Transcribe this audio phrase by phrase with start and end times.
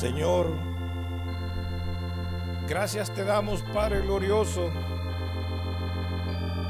[0.00, 0.46] Señor,
[2.66, 4.70] gracias te damos, Padre glorioso,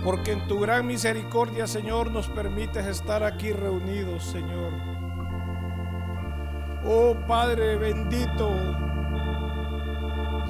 [0.03, 4.73] porque en tu gran misericordia, Señor, nos permites estar aquí reunidos, Señor.
[6.85, 8.51] Oh Padre bendito,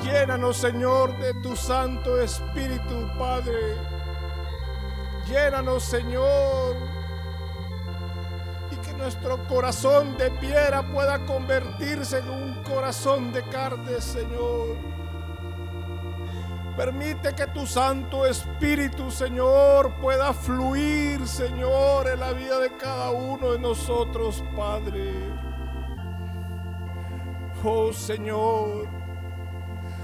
[0.02, 3.76] llénanos, Señor, de tu Santo Espíritu, Padre.
[5.28, 6.89] Llénanos, Señor,
[9.00, 14.76] nuestro corazón de piedra pueda convertirse en un corazón de carne, Señor.
[16.76, 23.52] Permite que tu Santo Espíritu, Señor, pueda fluir, Señor, en la vida de cada uno
[23.52, 25.14] de nosotros, Padre.
[27.64, 28.86] Oh Señor,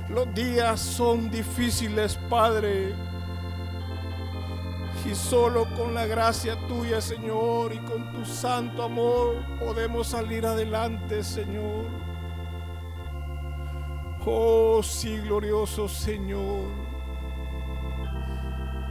[0.09, 2.95] los días son difíciles, Padre.
[5.07, 11.23] Y solo con la gracia tuya, Señor, y con tu santo amor podemos salir adelante,
[11.23, 11.87] Señor.
[14.25, 16.73] Oh, sí, glorioso Señor.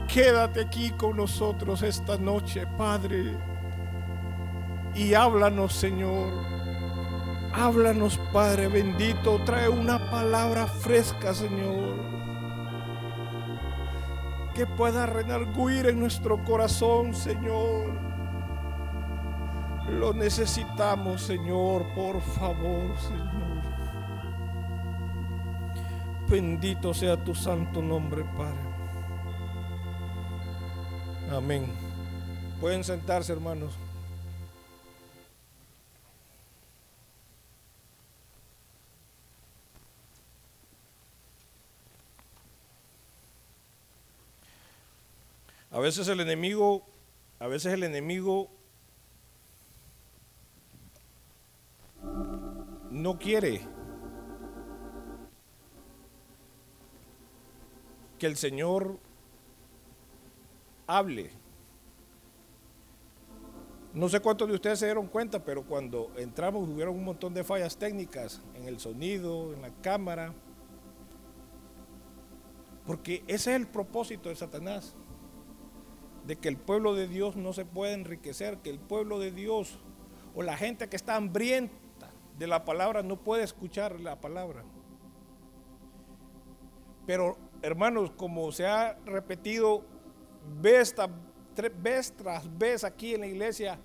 [0.08, 3.36] Quédate aquí con nosotros esta noche, Padre.
[4.94, 6.32] Y háblanos, Señor.
[7.52, 9.38] Háblanos, Padre bendito.
[9.44, 12.15] Trae una palabra fresca, Señor
[14.56, 17.92] que pueda renarguir en nuestro corazón, Señor.
[19.90, 23.62] Lo necesitamos, Señor, por favor, Señor.
[26.26, 28.58] Bendito sea tu santo nombre, Padre.
[31.30, 31.66] Amén.
[32.58, 33.76] Pueden sentarse, hermanos.
[45.86, 46.84] Veces el enemigo,
[47.38, 48.50] a veces el enemigo
[52.90, 53.60] no quiere
[58.18, 58.98] que el Señor
[60.88, 61.30] hable.
[63.94, 67.44] No sé cuántos de ustedes se dieron cuenta, pero cuando entramos hubieron un montón de
[67.44, 70.34] fallas técnicas en el sonido, en la cámara.
[72.84, 74.96] Porque ese es el propósito de Satanás
[76.26, 79.78] de que el pueblo de Dios no se puede enriquecer, que el pueblo de Dios
[80.34, 84.64] o la gente que está hambrienta de la palabra no puede escuchar la palabra.
[87.06, 89.84] Pero hermanos, como se ha repetido
[90.60, 93.78] vez, tras vez aquí en la iglesia,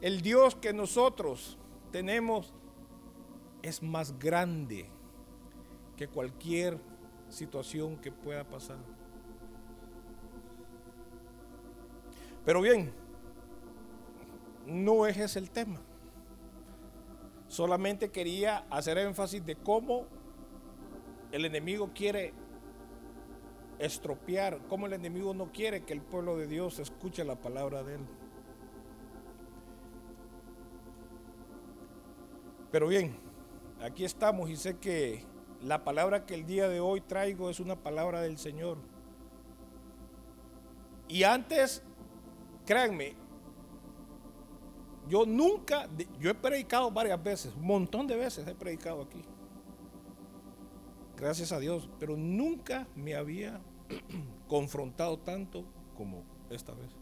[0.00, 1.56] el Dios que nosotros
[1.92, 2.52] tenemos
[3.62, 4.86] es más grande
[5.96, 6.78] que cualquier
[7.28, 8.78] situación que pueda pasar.
[12.50, 12.92] Pero bien,
[14.66, 15.80] no es ese el tema.
[17.46, 20.08] Solamente quería hacer énfasis de cómo
[21.30, 22.34] el enemigo quiere
[23.78, 27.94] estropear, cómo el enemigo no quiere que el pueblo de Dios escuche la palabra de
[27.94, 28.06] él.
[32.72, 33.16] Pero bien,
[33.80, 35.24] aquí estamos y sé que
[35.62, 38.78] la palabra que el día de hoy traigo es una palabra del Señor.
[41.06, 41.84] Y antes
[42.70, 43.14] créanme,
[45.08, 45.88] yo nunca,
[46.20, 49.24] yo he predicado varias veces, un montón de veces he predicado aquí.
[51.16, 53.60] Gracias a Dios, pero nunca me había
[54.46, 55.64] confrontado tanto
[55.96, 56.92] como esta vez.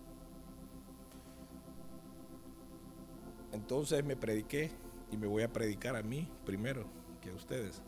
[3.53, 4.71] Entonces me prediqué
[5.12, 6.87] y me voy a predicar a mí primero
[7.21, 7.83] que a ustedes.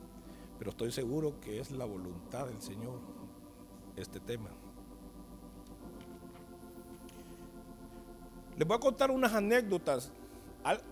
[0.58, 3.00] Pero estoy seguro que es la voluntad del Señor
[3.96, 4.50] este tema.
[8.60, 10.12] Les voy a contar unas anécdotas,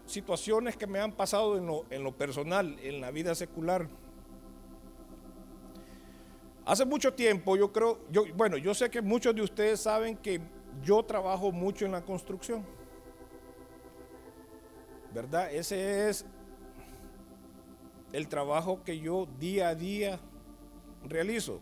[0.07, 1.59] situaciones que me han pasado
[1.91, 3.87] en lo, personal, en la vida secular.
[6.65, 10.41] Hace mucho tiempo, yo creo, yo, bueno, yo sé que muchos de ustedes saben que
[10.83, 12.65] yo trabajo mucho en la construcción.
[15.13, 15.53] ¿Verdad?
[15.53, 16.25] Ese es
[18.15, 20.19] el trabajo que yo día a día
[21.07, 21.61] realizo.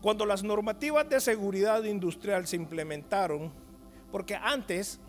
[0.00, 3.63] Cuando las normativas de seguridad industrial se implementaron,
[4.14, 5.00] porque antes,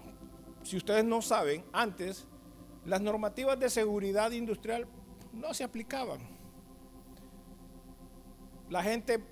[0.63, 2.25] si ustedes no saben, antes
[2.85, 4.87] las normativas de seguridad industrial
[5.31, 6.21] no se aplicaban.
[8.67, 9.23] La gente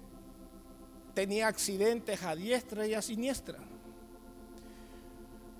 [1.15, 3.57] tenía accidentes a diestra y a siniestra.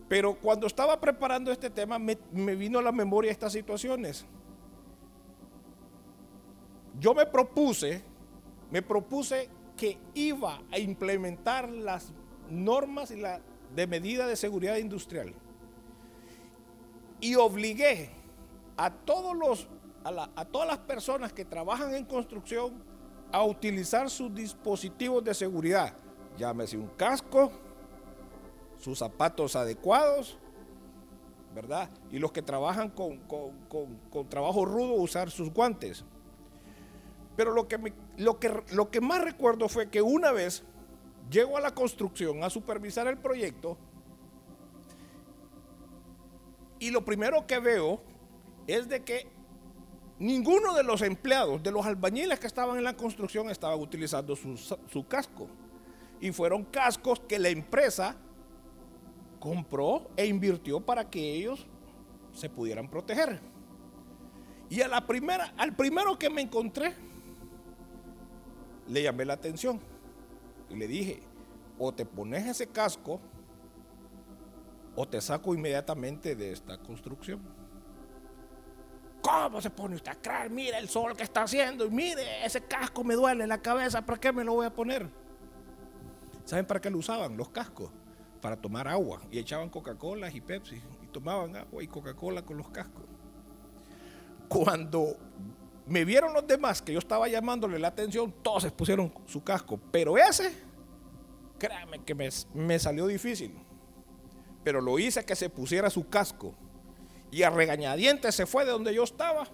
[0.07, 2.15] Pero cuando estaba preparando este tema me,
[2.55, 4.27] vino a la memoria estas situaciones.
[6.99, 8.03] Yo me propuse,
[8.69, 12.13] me propuse que iba a implementar las
[12.47, 13.41] normas y la
[13.75, 15.33] de medida de seguridad industrial
[17.19, 18.09] y obligué
[18.77, 19.67] a todos los
[20.03, 22.73] a, todas las personas que trabajan en construcción
[23.31, 25.93] a utilizar sus dispositivos de seguridad.
[26.37, 27.51] Llámese un casco,
[28.77, 30.37] sus zapatos adecuados,
[31.55, 31.89] ¿verdad?
[32.11, 36.03] Y los que trabajan con, con, trabajo rudo, usar sus guantes.
[37.35, 40.63] Pero lo que, lo, que, lo que más recuerdo fue que una vez
[41.29, 43.77] llego a la construcción a supervisar el proyecto
[46.83, 48.01] y lo primero que veo
[48.67, 49.25] es de que
[50.19, 54.57] ninguno de los empleados, de los albañiles que estaban en la construcción, estaban utilizando su,
[54.57, 55.47] su casco.
[56.19, 58.17] Y fueron cascos que la empresa
[59.39, 61.65] compró e invirtió para que ellos
[62.33, 63.39] se pudieran proteger.
[64.69, 66.93] Y a la primera, al primero que me encontré,
[68.89, 69.79] le llamé la atención
[70.69, 71.21] y le dije,
[71.77, 73.19] o te pones ese casco
[74.95, 77.41] o te saco inmediatamente de esta construcción.
[79.21, 80.49] ¿Cómo se pone usted a creer?
[80.49, 84.19] Mire el sol que está haciendo y mire, ese casco me duele la cabeza, ¿para
[84.19, 85.09] qué me lo voy a poner?
[86.45, 87.89] ¿Saben para qué lo usaban los cascos?
[88.41, 92.69] Para tomar agua y echaban Coca-Cola y Pepsi y tomaban agua y Coca-Cola con los
[92.69, 93.05] cascos.
[94.49, 95.15] Cuando
[95.85, 99.79] me vieron los demás que yo estaba llamándole la atención, todos se pusieron su casco,
[99.91, 100.53] pero ese,
[101.57, 103.53] créanme que me, me salió difícil
[104.63, 106.53] pero lo hice que se pusiera su casco.
[107.31, 109.47] Y a regañadientes se fue de donde yo estaba.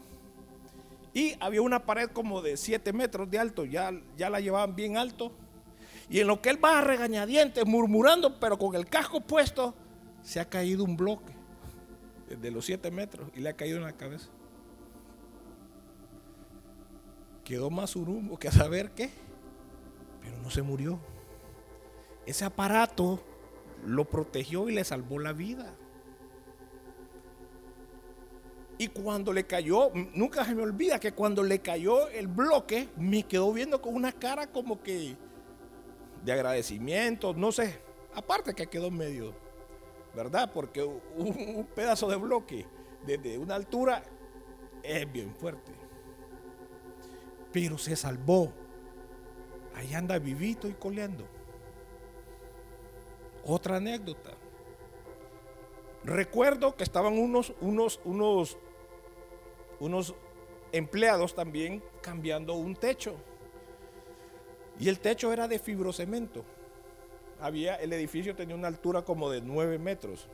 [1.13, 4.97] Y había una pared como de 7 metros de alto, ya, ya la llevaban bien
[4.97, 5.31] alto.
[6.09, 9.73] Y en lo que él va a regañadientes, murmurando, pero con el casco puesto,
[10.21, 11.33] se ha caído un bloque
[12.29, 14.29] de los 7 metros y le ha caído en la cabeza.
[17.49, 19.09] Quedó más urumbo que a saber qué,
[20.21, 20.99] pero no se murió.
[22.27, 23.19] Ese aparato
[23.83, 25.73] lo protegió y le salvó la vida.
[28.77, 33.23] Y cuando le cayó, nunca se me olvida que cuando le cayó el bloque, me
[33.23, 35.17] quedó viendo con una cara como que
[36.23, 37.81] de agradecimiento, no sé.
[38.13, 39.33] Aparte que quedó medio,
[40.15, 40.51] ¿verdad?
[40.53, 42.67] Porque un, pedazo de bloque
[43.07, 44.03] desde una altura
[44.83, 45.78] es bien fuerte.
[47.51, 48.51] Pero se salvó.
[49.75, 51.25] Ahí anda vivito y coleando.
[53.45, 54.31] Otra anécdota.
[56.03, 58.57] Recuerdo que estaban unos, unos, unos,
[59.79, 60.15] unos
[60.71, 63.15] empleados también cambiando un techo.
[64.79, 66.45] Y el techo era de fibrocemento.
[67.41, 70.27] Había, el edificio tenía una altura como de 9 metros.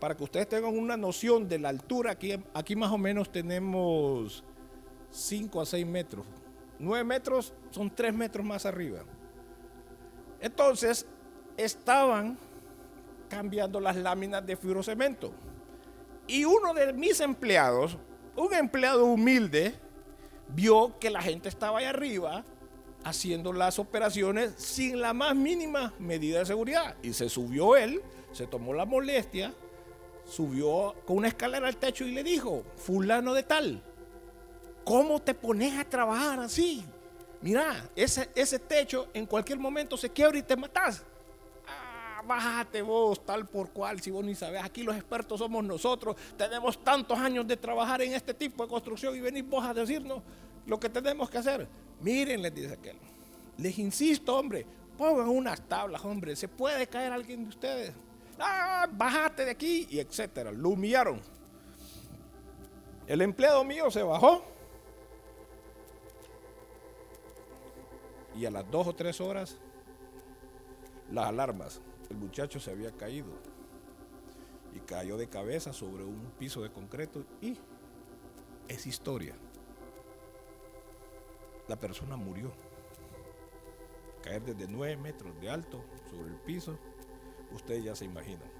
[0.00, 4.44] Para que ustedes tengan una noción de la altura, aquí, aquí más o menos tenemos
[5.14, 6.26] 5 a 6 metros.
[6.78, 9.04] 9 metros son 3 metros más arriba.
[10.40, 11.06] Entonces,
[11.56, 12.36] estaban
[13.28, 15.32] cambiando las láminas de fibrocemento.
[16.26, 17.96] Y uno de mis empleados,
[18.36, 19.74] un empleado humilde,
[20.48, 22.44] vio que la gente estaba ahí arriba
[23.04, 26.96] haciendo las operaciones sin la más mínima medida de seguridad.
[27.02, 28.02] Y se subió él,
[28.32, 29.54] se tomó la molestia,
[30.24, 33.82] subió con una escalera al techo y le dijo, fulano de tal,
[34.84, 36.84] ¿cómo te pones a trabajar así?
[37.40, 41.04] Mira, ese, ese techo en cualquier momento se quiebra y te matas
[42.26, 46.82] bájate vos, tal por cual, si vos ni sabés, aquí los expertos somos nosotros, tenemos
[46.82, 50.22] tantos años de trabajar en este tipo de construcción y venís vos a decirnos
[50.66, 51.68] lo que tenemos que hacer.
[52.00, 52.96] Miren, les dice aquel,
[53.58, 54.66] les insisto, hombre,
[54.96, 57.92] pongan unas tablas, hombre, se puede caer alguien de ustedes.
[58.38, 60.50] Ah, bájate de aquí, y etcétera.
[60.50, 61.20] Lo humillaron.
[63.06, 64.44] El empleado mío se bajó.
[68.44, 69.56] Y a las dos o tres horas,
[71.10, 73.32] las alarmas el muchacho se había caído
[74.74, 77.56] y cayó de cabeza sobre un piso de concreto y
[78.68, 79.34] es historia.
[81.68, 82.52] La persona murió.
[84.22, 86.78] Caer desde 9 metros de alto sobre el piso,
[87.50, 88.50] ustedes ya se imaginan.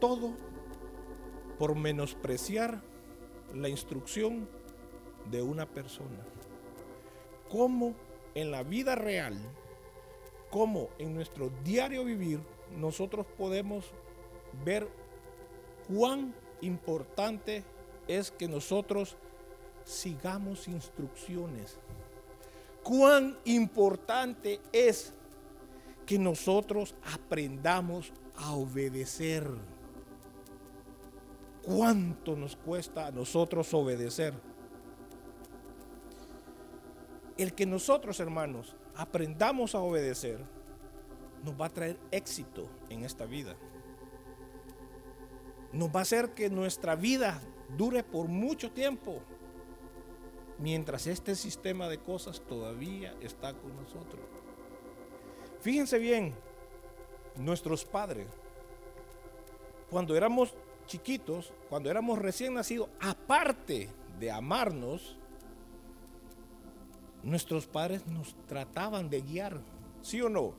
[0.00, 0.32] Todo
[1.58, 2.82] por menospreciar
[3.52, 4.48] la instrucción
[5.30, 6.31] de una persona.
[7.52, 7.94] Como
[8.34, 9.38] en la vida real
[10.50, 12.40] cómo en nuestro diario vivir
[12.78, 13.84] nosotros podemos
[14.64, 14.88] ver
[15.86, 17.62] cuán importante
[18.08, 19.16] es que nosotros
[19.84, 21.76] sigamos instrucciones.
[22.82, 25.12] Cuán importante es
[26.06, 29.46] que nosotros aprendamos a obedecer.
[31.62, 34.51] ¿Cuánto nos cuesta a nosotros obedecer?
[37.42, 40.38] El que nosotros, hermanos, aprendamos a obedecer,
[41.42, 43.56] nos va a traer éxito en esta vida.
[45.72, 47.42] Nos va a hacer que nuestra vida
[47.76, 49.18] dure por mucho tiempo,
[50.60, 54.24] mientras este sistema de cosas todavía está con nosotros.
[55.62, 56.36] Fíjense bien,
[57.34, 58.28] nuestros padres,
[59.90, 60.54] cuando éramos
[60.86, 65.18] chiquitos, cuando éramos recién nacidos, aparte de amarnos,
[67.22, 69.60] nuestros padres nos trataban de guiar,
[70.02, 70.54] ¿sí o no?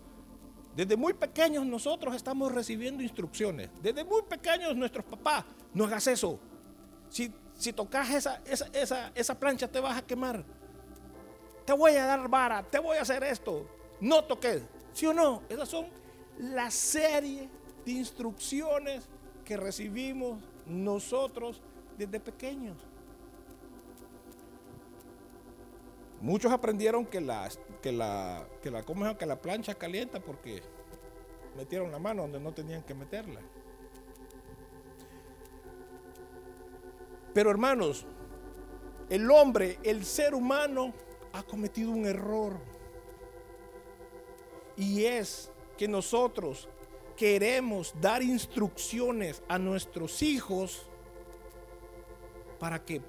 [0.75, 3.70] Desde muy pequeños nosotros estamos recibiendo instrucciones.
[3.82, 6.39] Desde muy pequeños nuestros papás, no hagas eso.
[7.10, 8.41] Si, si tocas esa,
[8.74, 10.43] esa, esa plancha te vas a quemar.
[11.65, 13.67] Te voy a dar vara, te voy a hacer esto.
[14.01, 14.63] No toques.
[14.93, 15.43] ¿Sí o no?
[15.48, 15.86] Esas son
[16.39, 17.50] la serie
[17.86, 19.08] de instrucciones
[19.46, 21.62] que recibimos nosotros
[21.98, 22.77] desde pequeños.
[26.24, 27.50] Muchos aprendieron que la,
[27.82, 28.72] que la, que
[29.25, 30.63] la, plancha calienta porque
[31.58, 33.42] metieron la mano donde no tenían que meterla.
[37.34, 38.06] Pero hermanos,
[39.10, 40.94] el hombre, el ser humano,
[41.34, 42.58] ha cometido un error.
[44.77, 46.70] Y es que nosotros
[47.18, 50.88] queremos dar instrucciones a nuestros hijos
[52.60, 53.01] para que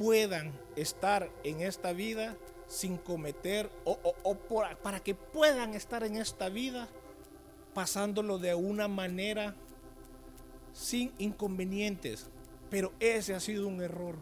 [0.00, 2.34] puedan estar en esta vida
[2.66, 4.34] sin cometer o,
[4.82, 6.88] para que puedan estar en esta vida
[7.74, 9.54] pasándolo de una manera
[10.72, 12.30] sin inconvenientes.
[12.70, 14.16] Pero ese ha sido un error.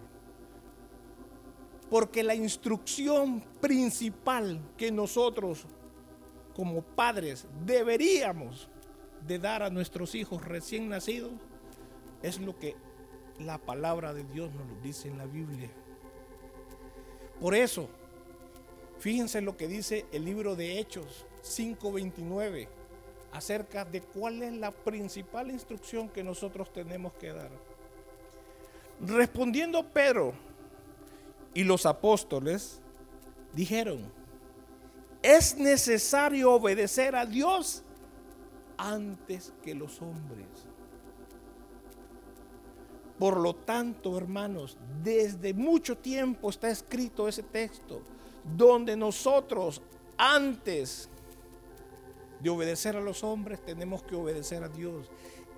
[1.88, 5.64] Porque la instrucción principal que nosotros
[6.56, 8.68] como padres deberíamos
[9.25, 11.30] de dar a nuestros hijos recién nacidos
[12.20, 12.75] es lo que
[13.40, 15.71] la palabra de Dios nos dice en la Biblia.
[17.40, 17.88] Por eso,
[18.99, 22.68] fíjense lo que dice el libro de Hechos 5:29
[23.33, 27.50] acerca de cuál es la principal instrucción que nosotros tenemos que dar.
[29.00, 30.33] Respondiendo Pedro
[31.54, 32.80] y los apóstoles
[33.52, 34.11] dijeron,
[35.23, 37.83] es necesario obedecer a Dios
[38.76, 40.47] antes que los hombres.
[43.18, 48.00] Por lo tanto, hermanos, desde mucho tiempo está escrito ese texto,
[48.56, 49.82] donde nosotros
[50.16, 51.08] antes
[52.40, 55.10] de obedecer a los hombres tenemos que obedecer a Dios.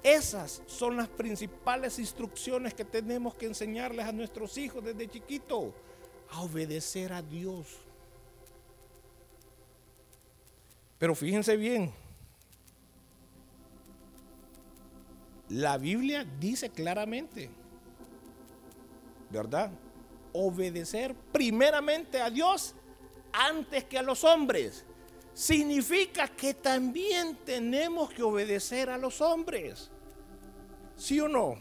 [0.03, 5.75] Esas son las principales instrucciones que tenemos que enseñarles a nuestros hijos desde chiquito,
[6.31, 7.67] a obedecer a Dios.
[10.99, 11.93] Pero fíjense bien,
[15.51, 17.51] la Biblia dice claramente,
[19.31, 19.71] ¿verdad?
[20.33, 22.75] Obedecer primeramente a Dios
[23.33, 24.85] antes que a los hombres.
[25.35, 29.91] Significa que también tenemos que obedecer a los hombres.
[30.97, 31.57] ¿Sí o no?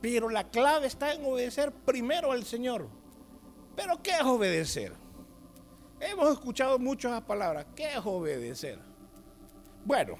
[0.00, 2.88] Pero la clave está en obedecer primero al Señor.
[3.74, 4.92] ¿Pero qué es obedecer?
[6.00, 7.66] Hemos escuchado muchas palabras.
[7.74, 8.78] ¿Qué es obedecer?
[9.84, 10.16] Bueno,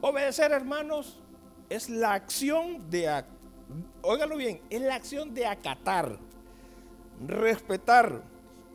[0.00, 1.20] obedecer, hermanos,
[1.70, 3.24] es la acción de,
[4.02, 6.18] óigalo bien, es la acción de acatar,
[7.26, 8.22] respetar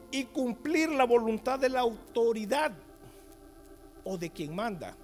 [0.10, 2.72] y cumplir la voluntad de la autoridad
[4.06, 4.96] o de quien manda.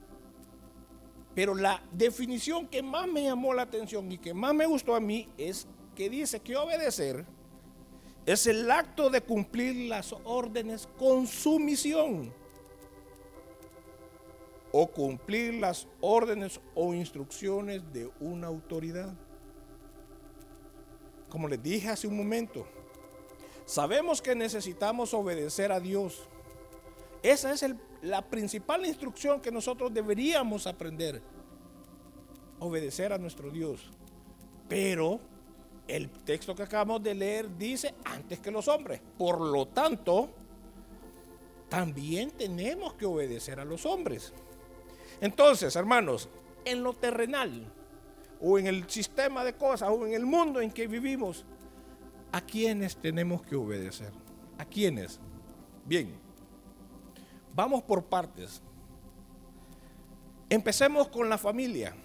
[1.36, 5.00] Pero la definición que más me llamó la atención y que más me gustó a
[5.02, 7.26] mí es que dice que obedecer
[8.26, 12.34] es el acto de cumplir las órdenes con sumisión
[14.72, 19.14] o cumplir las órdenes o instrucciones de una autoridad.
[21.30, 22.66] Como les dije hace un momento,
[23.66, 26.28] sabemos que necesitamos obedecer a Dios.
[27.24, 27.66] Esa es
[28.02, 31.22] la principal instrucción que nosotros deberíamos aprender.
[32.60, 33.90] Obedecer a nuestro Dios.
[34.68, 35.20] Pero
[35.88, 39.02] el texto que acabamos de leer dice antes que los hombres.
[39.18, 40.30] Por lo tanto,
[41.70, 44.34] también tenemos que obedecer a los hombres.
[45.22, 46.28] Entonces, hermanos,
[46.66, 47.72] en lo terrenal
[48.42, 51.46] o en el sistema de cosas o en el mundo en que vivimos,
[52.32, 54.12] ¿a quiénes tenemos que obedecer?
[54.58, 55.20] ¿A quiénes?
[55.86, 56.14] Bien,
[57.54, 58.62] vamos por partes.
[60.50, 61.96] Empecemos con la familia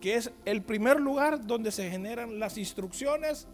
[0.00, 3.46] que es el primer lugar donde se generan las instrucciones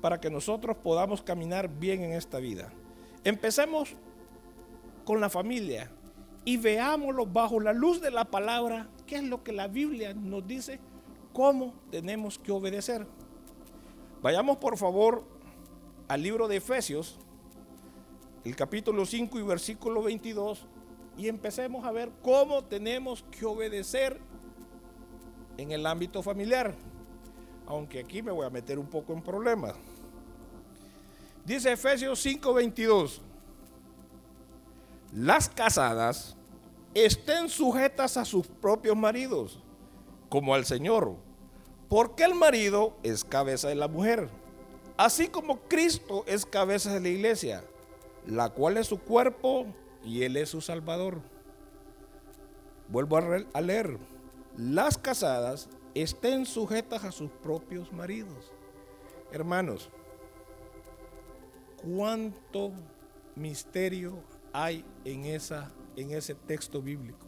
[0.00, 2.72] para que nosotros podamos caminar bien en esta vida.
[3.24, 3.96] Empecemos
[5.04, 5.90] con la familia
[6.48, 10.46] y veámoslo bajo la luz de la palabra, qué es lo que la Biblia nos
[10.46, 10.80] dice,
[11.34, 13.06] cómo tenemos que obedecer.
[14.22, 15.26] Vayamos por favor
[16.08, 17.18] al libro de Efesios,
[18.46, 20.64] el capítulo 5 y versículo 22,
[21.18, 24.18] y empecemos a ver cómo tenemos que obedecer
[25.58, 26.74] en el ámbito familiar.
[27.66, 29.74] aunque aquí me voy a meter un poco en problemas.
[31.44, 33.20] Dice Efesios 5:22,
[35.12, 36.37] las casadas
[36.94, 39.60] estén sujetas a sus propios maridos,
[40.28, 41.16] como al Señor,
[41.88, 44.28] porque el marido es cabeza de la mujer,
[44.96, 47.64] así como Cristo es cabeza de la iglesia,
[48.26, 49.66] la cual es su cuerpo
[50.04, 51.20] y Él es su Salvador.
[52.88, 53.18] Vuelvo
[53.52, 53.98] a leer,
[54.56, 58.52] las casadas estén sujetas a sus propios maridos.
[59.30, 59.90] Hermanos,
[61.82, 62.72] ¿cuánto
[63.36, 64.14] misterio
[64.52, 67.26] hay en, esa, en ese texto bíblico?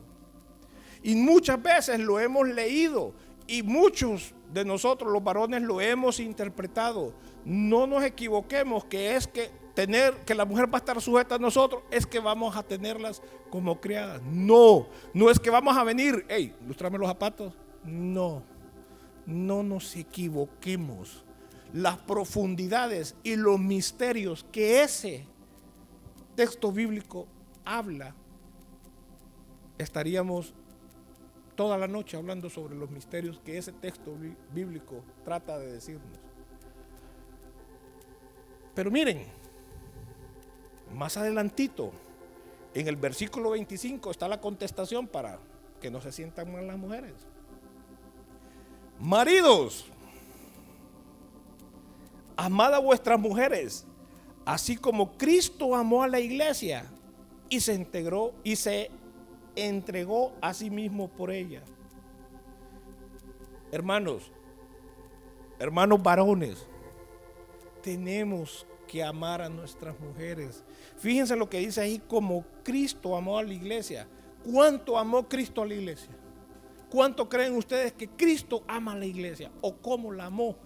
[1.03, 3.15] Y muchas veces lo hemos leído
[3.47, 7.15] y muchos de nosotros los varones lo hemos interpretado.
[7.45, 11.39] No nos equivoquemos que es que tener que la mujer va a estar sujeta a
[11.39, 14.23] nosotros es que vamos a tenerlas como criadas.
[14.23, 17.55] No, no es que vamos a venir, hey, ilustrame los zapatos.
[17.85, 18.43] No,
[19.27, 21.25] no nos equivoquemos.
[21.73, 25.27] Las profundidades y los misterios que ese
[26.35, 27.27] texto bíblico
[27.65, 28.15] habla,
[29.83, 30.53] estaríamos
[31.55, 34.15] toda la noche hablando sobre los misterios que ese texto
[34.53, 36.19] bíblico trata de decirnos.
[38.75, 39.27] Pero miren,
[40.95, 41.93] más adelantito,
[42.75, 45.39] en el versículo 25 está la contestación para
[45.81, 47.15] que no se sientan mal las mujeres.
[48.99, 49.87] Maridos,
[52.37, 53.87] amad a vuestras mujeres,
[54.45, 56.85] así como Cristo amó a la iglesia
[57.49, 58.91] y se integró y se
[59.67, 61.62] entregó a sí mismo por ella.
[63.73, 64.33] Hermanos,
[65.59, 66.67] hermanos varones,
[67.83, 70.64] tenemos que amar a nuestras mujeres.
[70.99, 74.08] Fíjense lo que dice ahí, como Cristo amó a la iglesia.
[74.45, 76.11] ¿Cuánto amó Cristo a la iglesia?
[76.91, 79.52] ¿Cuánto creen ustedes que Cristo ama a la iglesia?
[79.61, 80.56] ¿O cómo la amó?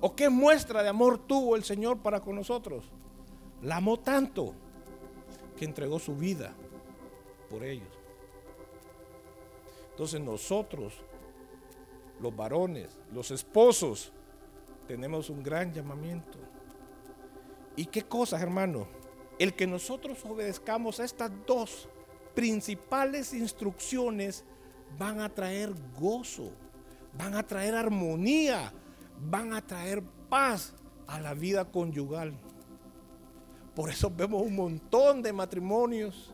[0.00, 2.84] ¿O qué muestra de amor tuvo el Señor para con nosotros?
[3.62, 4.54] La amó tanto
[5.56, 6.52] que entregó su vida
[7.50, 7.93] por ellos.
[9.94, 10.92] Entonces nosotros,
[12.20, 14.10] los varones, los esposos,
[14.88, 16.36] tenemos un gran llamamiento.
[17.76, 18.88] ¿Y qué cosas, hermano?
[19.38, 21.88] El que nosotros obedezcamos a estas dos
[22.34, 24.44] principales instrucciones
[24.98, 26.50] van a traer gozo,
[27.16, 28.72] van a traer armonía,
[29.20, 30.74] van a traer paz
[31.06, 32.34] a la vida conyugal.
[33.76, 36.32] Por eso vemos un montón de matrimonios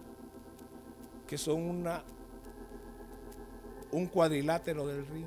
[1.27, 2.03] que son una,
[3.93, 5.27] un cuadrilátero del ring.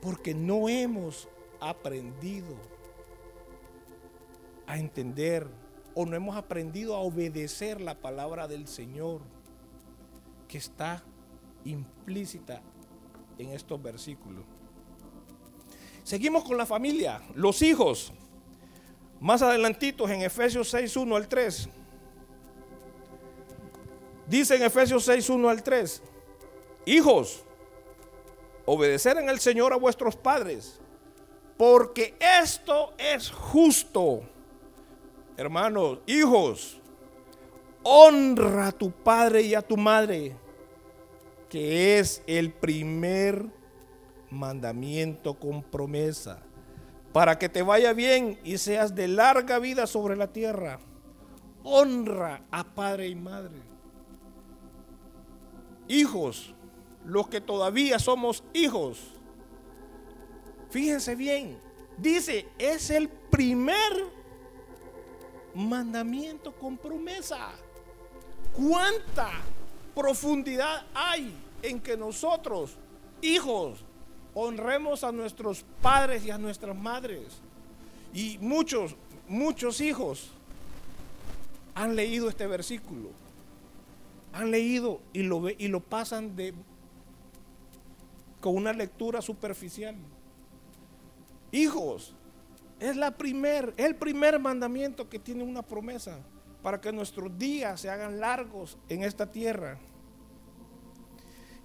[0.00, 1.28] Porque no hemos
[1.60, 2.56] aprendido
[4.66, 5.46] a entender
[5.94, 9.20] o no hemos aprendido a obedecer la palabra del Señor
[10.48, 11.02] que está
[11.64, 12.62] implícita
[13.38, 14.44] en estos versículos.
[16.04, 18.12] Seguimos con la familia, los hijos.
[19.20, 21.68] Más adelantitos en Efesios 6, 1 al 3.
[24.26, 26.02] Dice en Efesios 6, 1 al 3.
[26.90, 27.44] Hijos,
[28.66, 30.80] obedecer en el Señor a vuestros padres,
[31.56, 34.22] porque esto es justo.
[35.36, 36.80] Hermanos, hijos,
[37.84, 40.34] honra a tu padre y a tu madre
[41.48, 43.46] que es el primer
[44.28, 46.42] mandamiento con promesa,
[47.12, 50.80] para que te vaya bien y seas de larga vida sobre la tierra.
[51.62, 53.62] Honra a padre y madre.
[55.86, 56.52] Hijos,
[57.10, 58.98] los que todavía somos hijos,
[60.70, 61.58] fíjense bien,
[61.96, 63.92] dice, es el primer
[65.54, 67.50] mandamiento con promesa.
[68.56, 69.30] ¿Cuánta
[69.94, 72.76] profundidad hay en que nosotros,
[73.20, 73.84] hijos,
[74.34, 77.26] honremos a nuestros padres y a nuestras madres.
[78.12, 78.94] Y muchos,
[79.28, 80.30] muchos hijos
[81.74, 83.10] han leído este versículo.
[84.32, 86.54] Han leído y lo, y lo pasan de,
[88.40, 89.96] con una lectura superficial.
[91.52, 92.14] Hijos,
[92.78, 96.20] es la primer, el primer mandamiento que tiene una promesa
[96.62, 99.78] para que nuestros días se hagan largos en esta tierra.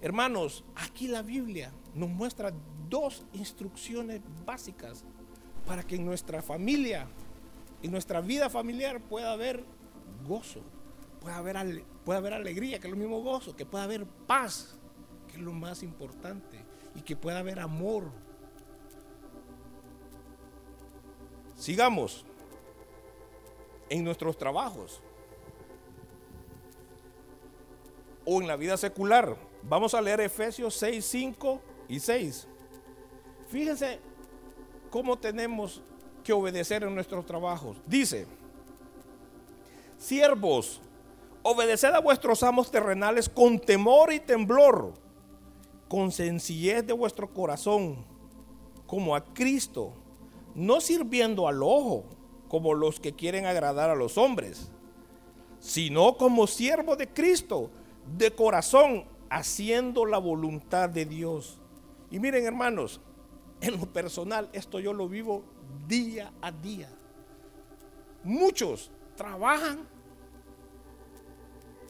[0.02, 2.52] Hermanos, aquí la Biblia nos muestra
[2.88, 5.04] dos instrucciones básicas
[5.66, 7.08] para que en nuestra familia,
[7.82, 9.64] en nuestra vida familiar pueda haber
[10.26, 10.60] gozo,
[11.20, 14.75] pueda haber, pueda haber alegría, que es lo mismo gozo, que pueda haber paz,
[15.36, 16.58] es lo más importante,
[16.94, 18.04] y que pueda haber amor.
[21.56, 22.24] Sigamos
[23.88, 25.00] en nuestros trabajos
[28.24, 29.36] o en la vida secular.
[29.62, 32.48] Vamos a leer Efesios 6, 5 y 6.
[33.48, 34.00] Fíjense
[34.90, 35.82] cómo tenemos
[36.24, 37.78] que obedecer en nuestros trabajos.
[37.86, 38.26] Dice,
[39.98, 40.80] siervos,
[41.42, 44.92] obedeced a vuestros amos terrenales con temor y temblor,
[45.88, 48.04] con sencillez de vuestro corazón,
[48.86, 49.92] como a Cristo,
[50.54, 52.04] no sirviendo al ojo,
[52.48, 54.70] como los que quieren agradar a los hombres,
[55.60, 57.70] sino como siervo de Cristo,
[58.16, 61.58] de corazón, haciendo la voluntad de Dios.
[62.10, 63.00] Y miren hermanos,
[63.60, 65.42] en lo personal, esto yo lo vivo
[65.88, 66.88] día a día.
[68.22, 69.86] Muchos trabajan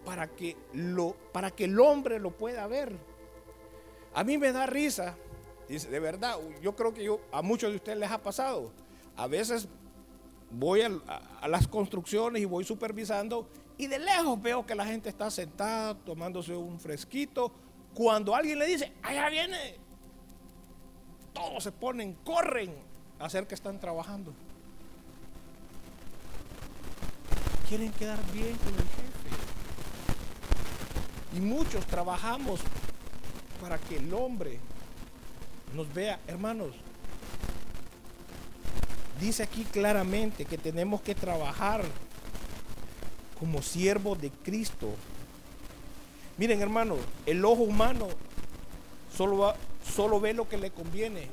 [0.05, 2.97] para que, lo, para que el hombre lo pueda ver.
[4.17, 5.15] A mí me da risa,
[5.69, 8.73] dice, de verdad, yo creo que a muchos de ustedes les ha pasado.
[9.15, 9.69] A veces
[10.51, 10.91] voy a,
[11.43, 15.95] a las construcciones y voy supervisando y de lejos veo que la gente está sentada
[15.95, 17.53] tomándose un fresquito.
[17.93, 19.77] Cuando alguien le dice, allá viene,
[21.35, 22.75] todos se ponen, corren
[23.19, 24.33] a hacer que están trabajando.
[27.69, 29.29] Quieren quedar bien con el jefe.
[31.37, 32.63] Y muchos trabajamos
[33.61, 34.59] para que el hombre
[35.75, 36.75] nos vea, hermanos.
[39.21, 41.85] Dice aquí claramente que tenemos que trabajar
[43.39, 44.89] como siervos de Cristo.
[46.37, 48.09] Miren, hermanos, el ojo humano
[49.15, 49.57] solo, va,
[49.95, 51.29] solo ve lo que le conviene.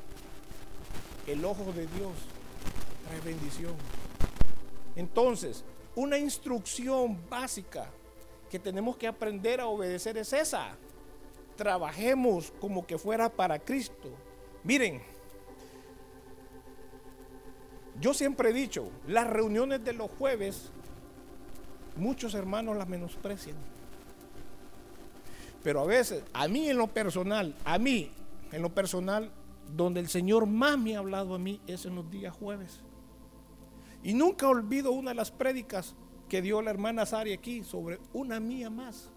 [1.26, 2.12] El ojo de Dios
[3.06, 3.74] trae bendición.
[4.96, 7.90] Entonces, una instrucción básica
[8.50, 10.76] que tenemos que aprender a obedecer es esa.
[11.56, 14.10] Trabajemos como que fuera para Cristo.
[14.62, 15.00] Miren,
[18.00, 20.70] yo siempre he dicho, las reuniones de los jueves,
[21.96, 23.56] muchos hermanos las menosprecian.
[25.62, 28.10] Pero a veces, a mí en lo personal, a mí
[28.52, 29.30] en lo personal,
[29.74, 32.80] donde el Señor más me ha hablado a mí es en los días jueves.
[34.02, 35.94] Y nunca olvido una de las prédicas
[36.28, 39.10] que dio la hermana Sari aquí sobre una mía más.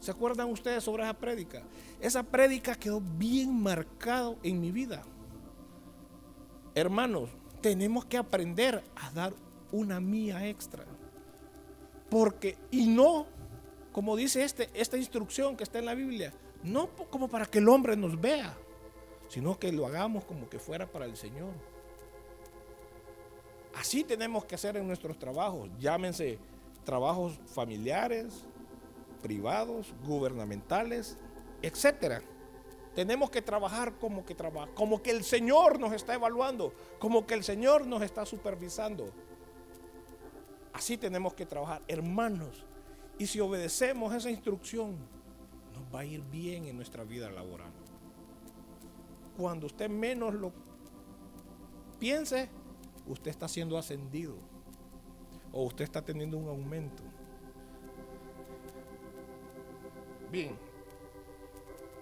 [0.00, 1.62] ¿Se acuerdan ustedes sobre esa prédica?
[2.00, 5.02] Esa prédica quedó bien marcado en mi vida.
[6.74, 7.30] Hermanos,
[7.60, 9.32] tenemos que aprender a dar
[9.72, 10.84] una mía extra.
[12.10, 13.26] Porque, y no,
[13.92, 16.32] como dice este, esta instrucción que está en la Biblia,
[16.62, 18.56] no como para que el hombre nos vea,
[19.28, 21.52] sino que lo hagamos como que fuera para el Señor.
[23.74, 26.38] Así tenemos que hacer en nuestros trabajos, llámense
[26.84, 28.46] trabajos familiares,
[29.16, 31.16] privados, gubernamentales,
[31.62, 32.22] etcétera.
[32.94, 37.34] Tenemos que trabajar como que trabaja, como que el Señor nos está evaluando, como que
[37.34, 39.10] el Señor nos está supervisando.
[40.72, 42.64] Así tenemos que trabajar, hermanos.
[43.18, 44.96] Y si obedecemos esa instrucción,
[45.74, 47.72] nos va a ir bien en nuestra vida laboral.
[49.36, 50.52] Cuando usted menos lo
[51.98, 52.48] piense,
[53.06, 54.36] usted está siendo ascendido
[55.52, 57.02] o usted está teniendo un aumento.
[60.30, 60.56] Bien,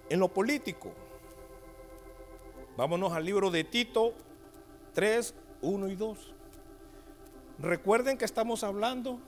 [0.08, 0.92] en lo político,
[2.76, 4.14] vámonos al libro de Tito
[4.94, 6.34] 3, 1 y 2.
[7.58, 9.18] Recuerden que estamos hablando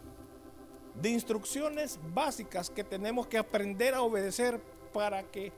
[1.00, 4.60] de instrucciones básicas que tenemos que aprender a obedecer
[4.92, 5.52] para que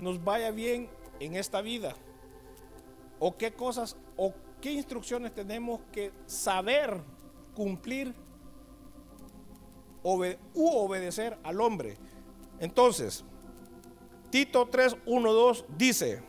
[0.00, 0.88] nos vaya bien
[1.20, 1.94] en esta vida.
[3.20, 7.00] O qué cosas o qué instrucciones tenemos que saber
[7.54, 8.14] cumplir
[10.02, 11.96] u obedecer al hombre.
[12.60, 13.24] Entonces,
[14.30, 16.22] Tito 3, 1, 2 dice,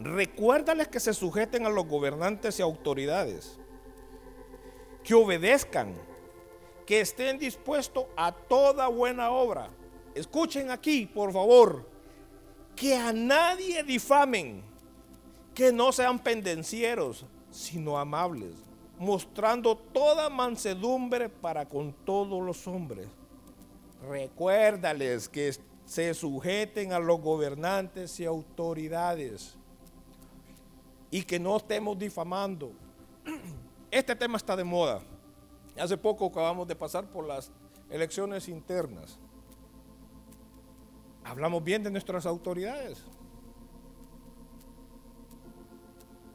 [0.00, 3.58] recuérdales que se sujeten a los gobernantes y autoridades,
[5.04, 5.94] que obedezcan,
[6.86, 9.70] que estén dispuestos a toda buena obra.
[10.14, 11.88] Escuchen aquí, por favor,
[12.74, 14.62] que a nadie difamen,
[15.54, 18.54] que no sean pendencieros, sino amables,
[18.98, 23.06] mostrando toda mansedumbre para con todos los hombres.
[24.08, 29.56] Recuérdales que se sujeten a los gobernantes y autoridades
[31.10, 32.72] y que no estemos difamando.
[33.90, 35.02] Este tema está de moda.
[35.78, 37.52] Hace poco acabamos de pasar por las
[37.88, 39.18] elecciones internas.
[41.22, 43.04] Hablamos bien de nuestras autoridades.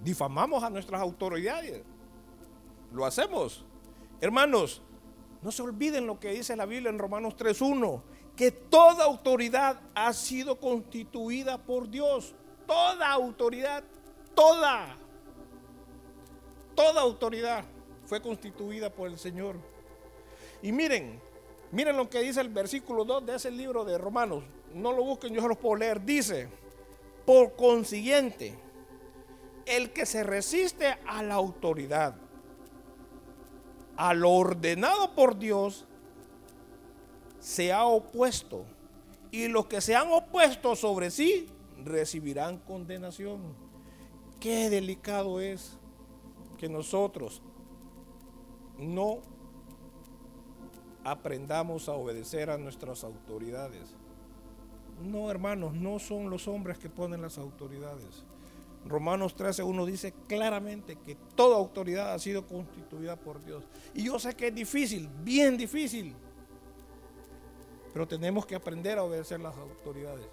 [0.01, 1.83] Difamamos a nuestras autoridades.
[2.93, 3.65] Lo hacemos.
[4.21, 4.81] Hermanos,
[5.41, 8.01] no se olviden lo que dice la Biblia en Romanos 3.1,
[8.35, 12.33] que toda autoridad ha sido constituida por Dios.
[12.65, 13.83] Toda autoridad,
[14.35, 14.95] toda,
[16.75, 17.65] toda autoridad
[18.05, 19.55] fue constituida por el Señor.
[20.61, 21.21] Y miren,
[21.71, 24.43] miren lo que dice el versículo 2 de ese libro de Romanos.
[24.73, 26.03] No lo busquen, yo se los puedo leer.
[26.03, 26.49] Dice,
[27.25, 28.55] por consiguiente,
[29.65, 32.15] el que se resiste a la autoridad,
[33.99, 35.85] a lo ordenado por Dios,
[37.41, 38.63] se ha opuesto.
[39.29, 41.49] Y los que se han opuesto sobre sí
[41.83, 43.41] recibirán condenación.
[44.39, 45.77] Qué delicado es
[46.57, 47.41] que nosotros
[48.77, 49.17] no
[51.03, 53.93] aprendamos a obedecer a nuestras autoridades.
[55.03, 58.23] No, hermanos, no son los hombres que ponen las autoridades.
[58.85, 63.63] Romanos 13.1 dice claramente que toda autoridad ha sido constituida por Dios.
[63.93, 66.15] Y yo sé que es difícil, bien difícil,
[67.93, 70.25] pero tenemos que aprender a obedecer las autoridades.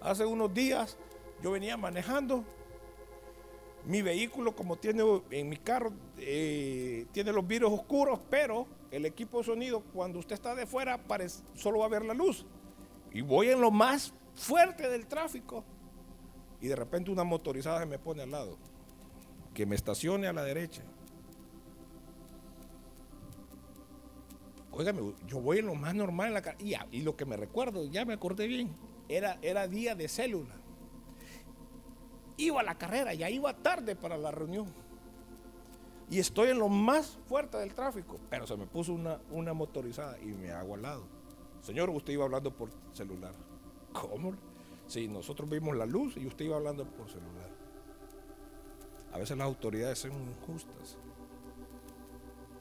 [0.00, 0.96] Hace unos días
[1.42, 2.44] yo venía manejando
[3.84, 9.38] mi vehículo, como tiene en mi carro, eh, tiene los vidrios oscuros, pero el equipo
[9.38, 11.00] de sonido, cuando usted está de fuera,
[11.54, 12.44] solo va a ver la luz.
[13.12, 15.64] Y voy en lo más fuerte del tráfico.
[16.60, 18.58] Y de repente una motorizada se me pone al lado.
[19.54, 20.82] Que me estacione a la derecha.
[24.72, 26.54] Óigame, yo voy en lo más normal en la.
[26.58, 28.76] Y, y, lo que me recuerdo, ya me acordé bien,
[29.08, 30.54] era, era día de célula.
[32.36, 34.72] Iba a la carrera, ya iba tarde para la reunión.
[36.10, 40.18] Y estoy en lo más fuerte del tráfico, pero se me puso una, una motorizada
[40.20, 41.04] y me hago al lado.
[41.60, 43.34] Señor, usted iba hablando por celular.
[43.92, 44.34] ¿Cómo?
[44.88, 47.50] Sí, nosotros vimos la luz y usted iba hablando por celular.
[49.12, 50.96] A veces las autoridades son injustas.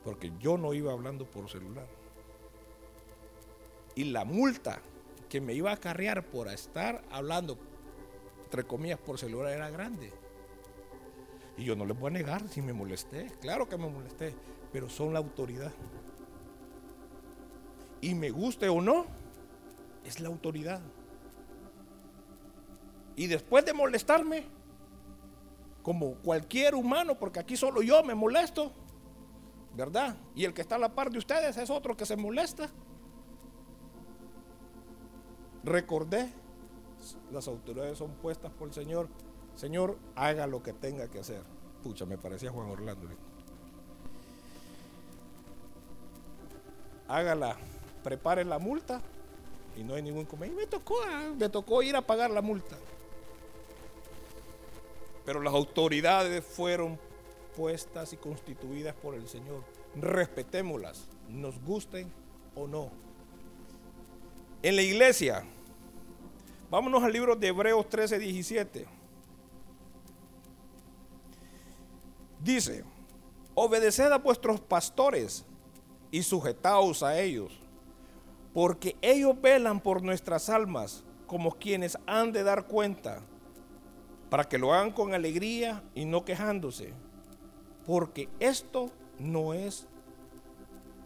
[0.03, 1.87] Porque yo no iba hablando por celular.
[3.95, 4.81] Y la multa
[5.29, 7.57] que me iba a acarrear por estar hablando,
[8.43, 10.11] entre comillas, por celular era grande.
[11.57, 13.31] Y yo no les voy a negar si me molesté.
[13.39, 14.35] Claro que me molesté.
[14.71, 15.73] Pero son la autoridad.
[18.01, 19.05] Y me guste o no,
[20.05, 20.81] es la autoridad.
[23.17, 24.45] Y después de molestarme,
[25.81, 28.71] como cualquier humano, porque aquí solo yo me molesto,
[29.75, 30.15] ¿verdad?
[30.35, 32.69] Y el que está a la par de ustedes es otro que se molesta.
[35.63, 36.31] Recordé,
[37.31, 39.09] las autoridades son puestas por el Señor.
[39.55, 41.41] Señor, haga lo que tenga que hacer.
[41.81, 43.07] Pucha, me parecía Juan Orlando.
[47.07, 47.57] Hágala,
[48.03, 49.01] prepare la multa
[49.75, 50.65] y no hay ningún inconveniente.
[50.65, 52.77] Me tocó, ah, me tocó ir a pagar la multa.
[55.27, 56.97] Pero las autoridades fueron
[57.57, 59.61] puestas y constituidas por el Señor.
[59.93, 62.09] Respetémoslas, nos gusten
[62.55, 62.89] o no.
[64.63, 65.43] En la iglesia,
[66.71, 68.85] vámonos al libro de Hebreos 13, 17.
[72.41, 72.85] Dice,
[73.53, 75.43] obedeced a vuestros pastores
[76.09, 77.51] y sujetaos a ellos,
[78.53, 83.21] porque ellos velan por nuestras almas como quienes han de dar cuenta
[84.29, 86.93] para que lo hagan con alegría y no quejándose,
[87.85, 89.87] porque esto no es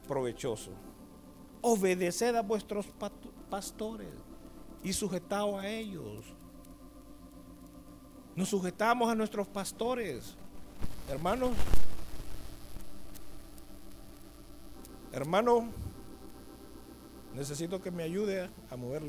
[0.08, 0.72] provechoso.
[1.62, 2.88] Obedeced a vuestros
[3.50, 4.10] pastores
[4.84, 6.26] y sujetaos a ellos.
[8.36, 10.36] Nos sujetamos a nuestros pastores,
[11.10, 11.52] hermanos.
[15.12, 15.66] Hermano,
[17.36, 19.04] necesito que me ayude a mover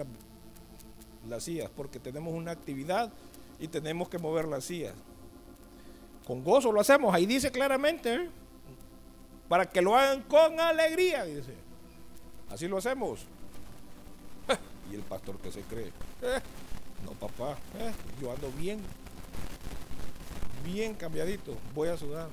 [1.28, 3.12] las sillas porque tenemos una actividad
[3.62, 4.94] y tenemos que mover las sillas.
[6.26, 8.30] Con gozo lo hacemos, ahí dice claramente, ¿eh?
[9.48, 11.54] para que lo hagan con alegría, dice.
[12.50, 13.20] Así lo hacemos.
[14.90, 16.40] y el pastor que se cree, eh,
[17.04, 18.80] no papá, eh, yo ando bien,
[20.64, 22.28] bien cambiadito, voy a sudar.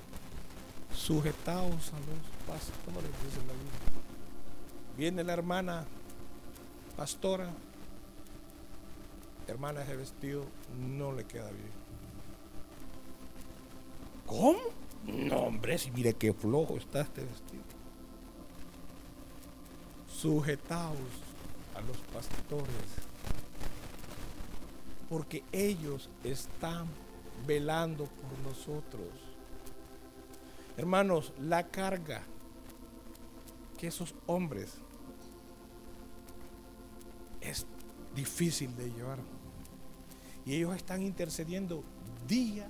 [0.95, 3.79] Sujetaos a los pastores, dice la Biblia.
[4.97, 5.85] Viene la hermana
[6.97, 7.51] pastora
[9.49, 10.45] hermana, ese vestido
[10.77, 11.79] no le queda bien.
[14.25, 14.59] ¿Cómo?
[15.05, 17.63] No, hombre, si mire qué flojo está este vestido.
[20.07, 20.97] Sujetaos
[21.75, 22.67] a los pastores,
[25.09, 26.87] porque ellos están
[27.47, 29.07] velando por nosotros.
[30.77, 32.21] Hermanos, la carga
[33.77, 34.73] que esos hombres
[37.41, 37.65] es
[38.15, 39.19] difícil de llevar.
[40.49, 41.83] Y ellos están intercediendo
[42.27, 42.67] día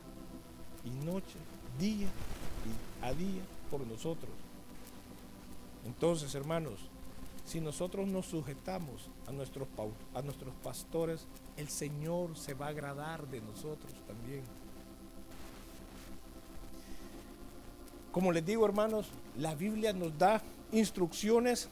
[0.84, 1.38] y noche,
[1.80, 4.30] día y a día por nosotros.
[5.86, 6.74] Entonces, hermanos,
[7.46, 9.66] si nosotros nos sujetamos a nuestros,
[10.14, 14.44] a nuestros pastores, el Señor se va a agradar de nosotros también.
[18.12, 20.42] Como les digo, hermanos, la Biblia nos da
[20.74, 21.70] instrucciones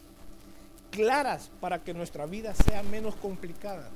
[0.89, 3.89] claras para que nuestra vida sea menos complicada.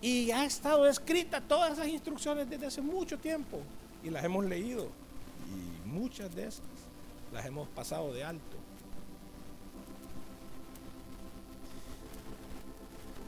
[0.00, 3.60] Y ha estado escrita todas esas instrucciones desde hace mucho tiempo.
[4.02, 4.88] Y las hemos leído.
[5.48, 6.62] Y muchas de esas
[7.32, 8.56] las hemos pasado de alto.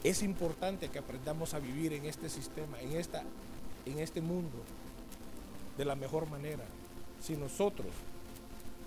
[0.03, 3.23] Es importante que aprendamos a vivir en este sistema, en, esta,
[3.85, 4.57] en este mundo,
[5.77, 6.63] de la mejor manera.
[7.21, 7.87] Si nosotros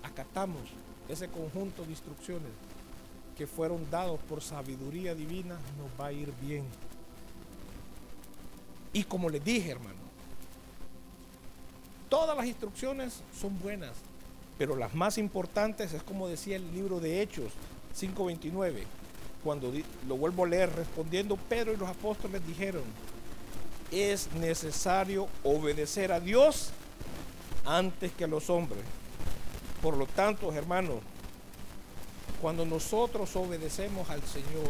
[0.03, 0.61] acatamos
[1.09, 2.51] ese conjunto de instrucciones
[3.37, 6.63] que fueron dados por sabiduría divina, nos va a ir bien.
[8.93, 9.99] Y como les dije, hermano,
[12.09, 13.91] todas las instrucciones son buenas,
[14.57, 17.51] pero las más importantes es como decía el libro de Hechos
[17.97, 18.85] 529
[19.43, 19.71] cuando
[20.07, 22.83] lo vuelvo a leer, respondiendo Pedro y los apóstoles dijeron,
[23.91, 26.69] es necesario obedecer a Dios
[27.65, 28.83] antes que a los hombres.
[29.81, 30.99] Por lo tanto, hermanos,
[32.41, 34.69] cuando nosotros obedecemos al Señor,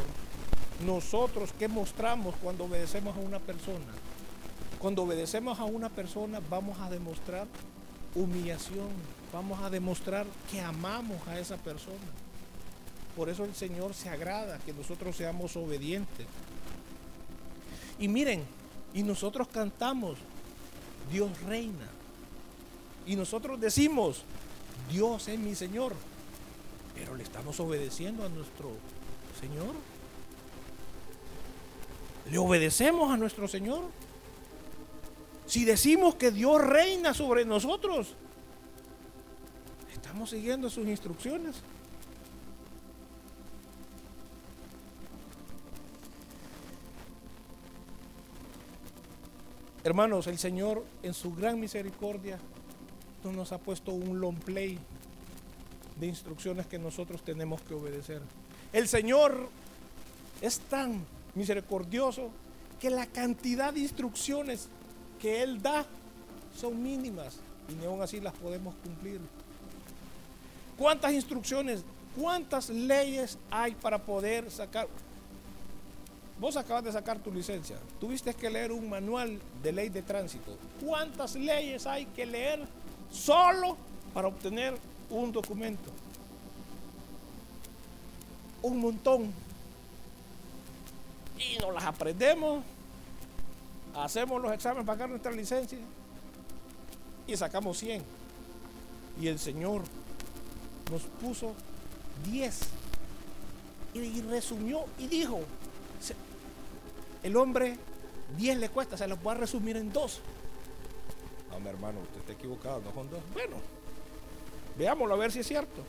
[0.86, 3.86] nosotros qué mostramos cuando obedecemos a una persona?
[4.82, 7.46] Cuando obedecemos a una persona vamos a demostrar
[8.16, 8.90] humillación,
[9.32, 11.96] vamos a demostrar que amamos a esa persona.
[13.16, 16.26] Por eso el Señor se agrada que nosotros seamos obedientes.
[18.00, 18.44] Y miren,
[18.92, 20.18] y nosotros cantamos,
[21.12, 21.88] Dios reina.
[23.06, 24.24] Y nosotros decimos,
[24.90, 25.94] Dios es mi Señor.
[26.96, 28.72] Pero le estamos obedeciendo a nuestro
[29.40, 29.76] Señor.
[32.32, 33.84] ¿Le obedecemos a nuestro Señor?
[35.52, 38.14] Si decimos que Dios reina sobre nosotros,
[39.94, 41.58] estamos siguiendo sus instrucciones.
[49.84, 52.40] Hermanos, el Señor en su gran misericordia
[53.26, 54.80] nos ha puesto un long play
[56.00, 58.22] de instrucciones que nosotros tenemos que obedecer.
[58.72, 59.50] El Señor
[60.40, 62.30] es tan misericordioso
[62.80, 64.70] que la cantidad de instrucciones
[65.22, 65.86] que Él da
[66.60, 67.38] son mínimas
[67.70, 69.22] y ni aún así las podemos cumplir.
[70.78, 71.84] ¿Cuántas instrucciones,
[72.20, 74.88] cuántas leyes hay para poder sacar?
[76.40, 77.78] Vos acabas de sacar tu licencia.
[78.00, 80.58] Tuviste que leer un manual de ley de tránsito.
[80.84, 82.66] ¿Cuántas leyes hay que leer
[83.12, 83.78] solo
[84.16, 84.76] para obtener
[85.12, 85.92] un documento?
[88.64, 89.32] Un montón.
[91.38, 92.64] Y nos las aprendemos.
[93.96, 95.78] Hacemos los exámenes sacar nuestra licencia.
[97.28, 98.02] Y sacamos 100.
[99.20, 99.82] Y el Señor
[100.92, 101.54] nos puso
[102.26, 102.60] 10.
[103.94, 105.42] Y resumió y dijo,
[107.24, 107.78] el hombre
[108.38, 110.22] 10 le cuesta, se los voy a resumir en dos.
[111.52, 113.20] No, mi hermano, usted está equivocado, no son dos.
[113.34, 113.58] Bueno,
[114.78, 115.84] veámoslo a ver si es cierto.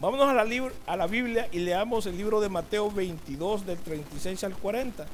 [0.00, 4.44] Vámonos a la, a la Biblia y leamos el libro de Mateo 22 del 36
[4.44, 5.06] al 40.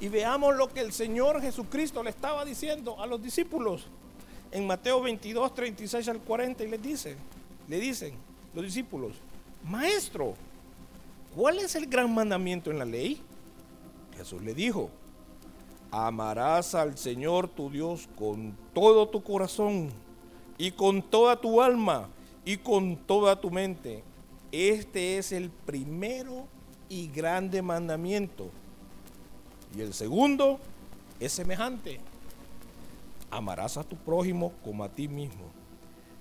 [0.00, 3.86] Y veamos lo que el Señor Jesucristo le estaba diciendo a los discípulos
[4.52, 7.16] en Mateo 22, 36 al 40 y les dice,
[7.66, 8.14] le dicen
[8.54, 9.16] los discípulos,
[9.64, 10.34] maestro,
[11.34, 13.20] ¿cuál es el gran mandamiento en la ley?
[14.16, 14.90] Jesús le dijo,
[15.90, 19.90] amarás al Señor tu Dios con todo tu corazón
[20.56, 22.08] y con toda tu alma
[22.44, 24.02] y con toda tu mente.
[24.50, 26.46] Este es el primero
[26.88, 28.50] y grande mandamiento.
[29.76, 30.58] Y el segundo
[31.20, 32.00] es semejante.
[33.30, 35.44] Amarás a tu prójimo como a ti mismo.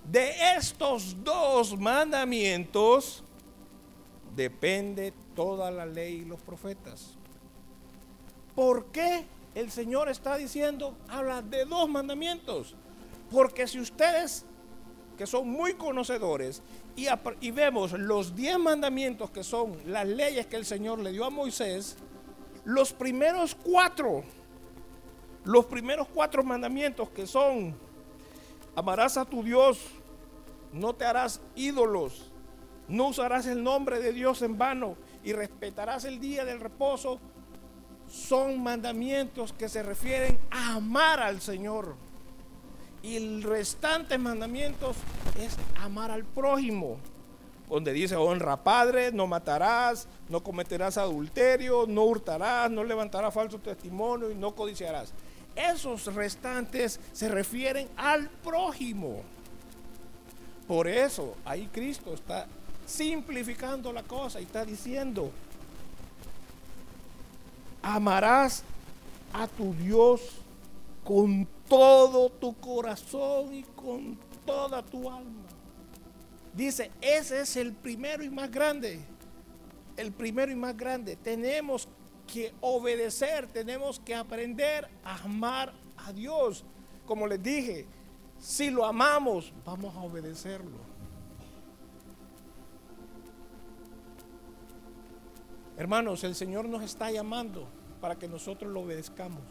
[0.09, 3.23] De estos dos mandamientos
[4.35, 7.15] depende toda la ley y los profetas.
[8.55, 12.75] ¿Por qué el Señor está diciendo, habla de dos mandamientos?
[13.29, 14.45] Porque si ustedes,
[15.17, 16.61] que son muy conocedores,
[16.95, 17.07] y,
[17.41, 21.29] y vemos los diez mandamientos que son las leyes que el Señor le dio a
[21.29, 21.97] Moisés,
[22.67, 24.25] los primeros cuatro,
[25.45, 27.73] los primeros cuatro mandamientos que son,
[28.75, 29.79] amarás a tu Dios,
[30.73, 32.29] no te harás ídolos,
[32.89, 37.21] no usarás el nombre de Dios en vano y respetarás el día del reposo
[38.11, 41.95] son mandamientos que se refieren a amar al Señor.
[43.01, 44.97] Y el restante mandamientos
[45.39, 46.97] es amar al prójimo.
[47.69, 54.31] Donde dice, honra padre, no matarás, no cometerás adulterio, no hurtarás, no levantarás falso testimonio
[54.31, 55.13] y no codiciarás.
[55.55, 59.21] Esos restantes se refieren al prójimo.
[60.67, 62.47] Por eso ahí Cristo está
[62.85, 65.31] simplificando la cosa y está diciendo,
[67.81, 68.63] amarás
[69.33, 70.21] a tu Dios
[71.03, 75.46] con todo tu corazón y con toda tu alma.
[76.57, 78.99] Dice, ese es el primero y más grande.
[79.95, 81.15] El primero y más grande.
[81.15, 81.87] Tenemos
[82.25, 86.65] que obedecer, tenemos que aprender a amar a Dios.
[87.05, 87.85] Como les dije,
[88.39, 90.79] si lo amamos, vamos a obedecerlo.
[95.77, 97.67] Hermanos, el Señor nos está llamando
[98.01, 99.43] para que nosotros lo obedezcamos.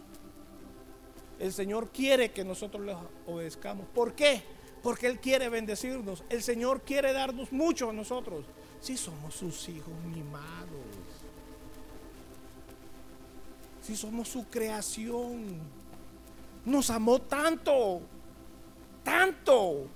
[1.38, 2.98] El Señor quiere que nosotros lo
[3.28, 3.86] obedezcamos.
[3.94, 4.55] ¿Por qué?
[4.87, 6.22] Porque Él quiere bendecirnos.
[6.28, 8.45] El Señor quiere darnos mucho a nosotros.
[8.80, 10.70] Si somos sus hijos mimados.
[13.82, 15.59] Si somos su creación.
[16.64, 18.01] Nos amó tanto.
[19.03, 19.89] Tanto.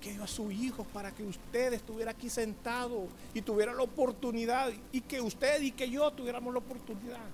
[0.00, 4.72] Que dio a su hijo para que usted estuviera aquí sentado y tuviera la oportunidad.
[4.90, 7.28] Y que usted y que yo tuviéramos la oportunidad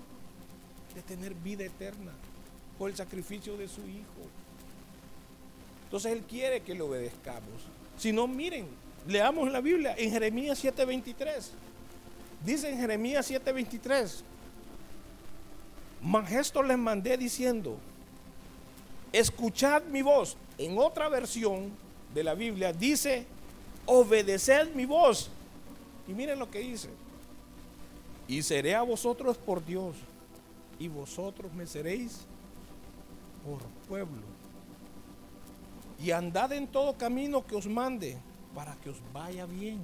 [0.95, 2.13] de tener vida eterna
[2.79, 4.42] por el sacrificio de su Hijo.
[5.93, 7.53] Entonces Él quiere que le obedezcamos.
[7.99, 8.67] Si no, miren,
[9.07, 11.51] leamos la Biblia en Jeremías 7:23.
[12.43, 14.23] Dice en Jeremías 7:23,
[16.01, 17.77] mas esto les mandé diciendo,
[19.13, 20.35] escuchad mi voz.
[20.57, 21.71] En otra versión
[22.15, 23.27] de la Biblia dice,
[23.85, 25.29] obedeced mi voz.
[26.09, 26.89] Y miren lo que dice.
[28.27, 29.95] Y seré a vosotros por Dios
[30.79, 32.21] y vosotros me seréis
[33.45, 34.32] por pueblo.
[36.03, 38.19] Y andad en todo camino que os mande
[38.55, 39.81] para que os vaya bien.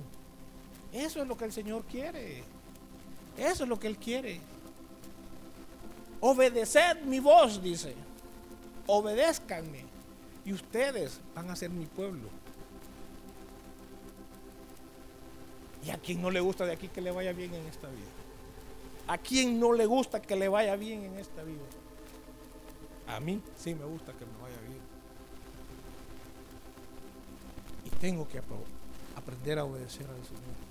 [0.93, 2.43] Eso es lo que el Señor quiere.
[3.37, 4.41] Eso es lo que Él quiere.
[6.21, 7.95] Obedeced mi voz, dice.
[8.87, 9.85] Obedézcanme.
[10.45, 12.29] Y ustedes van a ser mi pueblo.
[15.87, 18.09] Y a quien no le gusta de aquí que le vaya bien en esta vida.
[19.07, 21.63] ¿A quién no le gusta que le vaya bien en esta vida?
[23.07, 24.68] A mí sí me gusta que me vaya bien.
[28.01, 28.41] Tengo que
[29.17, 30.69] aprender a obedecer al Señor.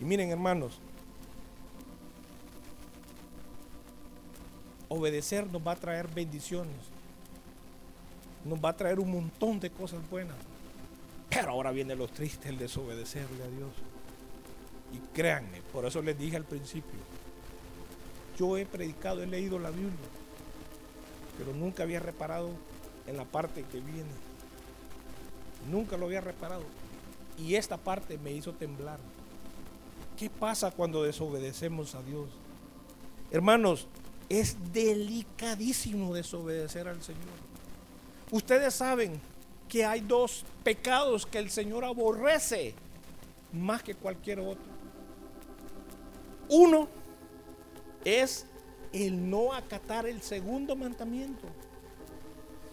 [0.00, 0.78] Y miren hermanos,
[4.88, 6.76] obedecer nos va a traer bendiciones.
[8.44, 10.36] Nos va a traer un montón de cosas buenas.
[11.30, 13.70] Pero ahora viene lo triste, el desobedecerle a Dios.
[14.92, 16.98] Y créanme, por eso les dije al principio,
[18.38, 20.08] yo he predicado, he leído la Biblia,
[21.38, 22.50] pero nunca había reparado
[23.06, 24.31] en la parte que viene.
[25.70, 26.62] Nunca lo había reparado.
[27.38, 28.98] Y esta parte me hizo temblar.
[30.18, 32.28] ¿Qué pasa cuando desobedecemos a Dios?
[33.30, 33.86] Hermanos,
[34.28, 37.22] es delicadísimo desobedecer al Señor.
[38.30, 39.20] Ustedes saben
[39.68, 42.74] que hay dos pecados que el Señor aborrece
[43.52, 44.62] más que cualquier otro.
[46.48, 46.88] Uno
[48.04, 48.46] es
[48.92, 51.46] el no acatar el segundo mandamiento.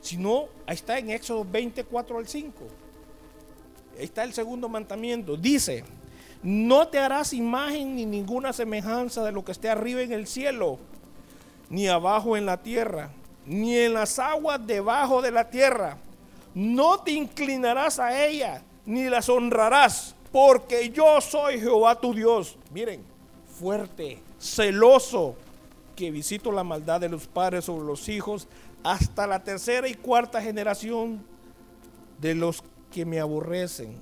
[0.02, 2.54] Si no, ahí está en Éxodo 24 al 5.
[3.97, 5.36] Ahí está el segundo mandamiento.
[5.36, 5.84] Dice,
[6.41, 10.80] no te harás imagen ni ninguna semejanza de lo que esté arriba en el cielo,
[11.70, 13.12] ni abajo en la tierra,
[13.45, 15.97] ni en las aguas debajo de la tierra.
[16.54, 22.58] No te inclinarás a ella, ni las honrarás, porque yo soy Jehová tu Dios.
[22.72, 23.04] Miren,
[23.60, 25.36] fuerte, celoso,
[25.95, 28.47] que visito la maldad de los padres sobre los hijos
[28.84, 31.24] hasta la tercera y cuarta generación
[32.20, 33.98] de los que me aborrecen.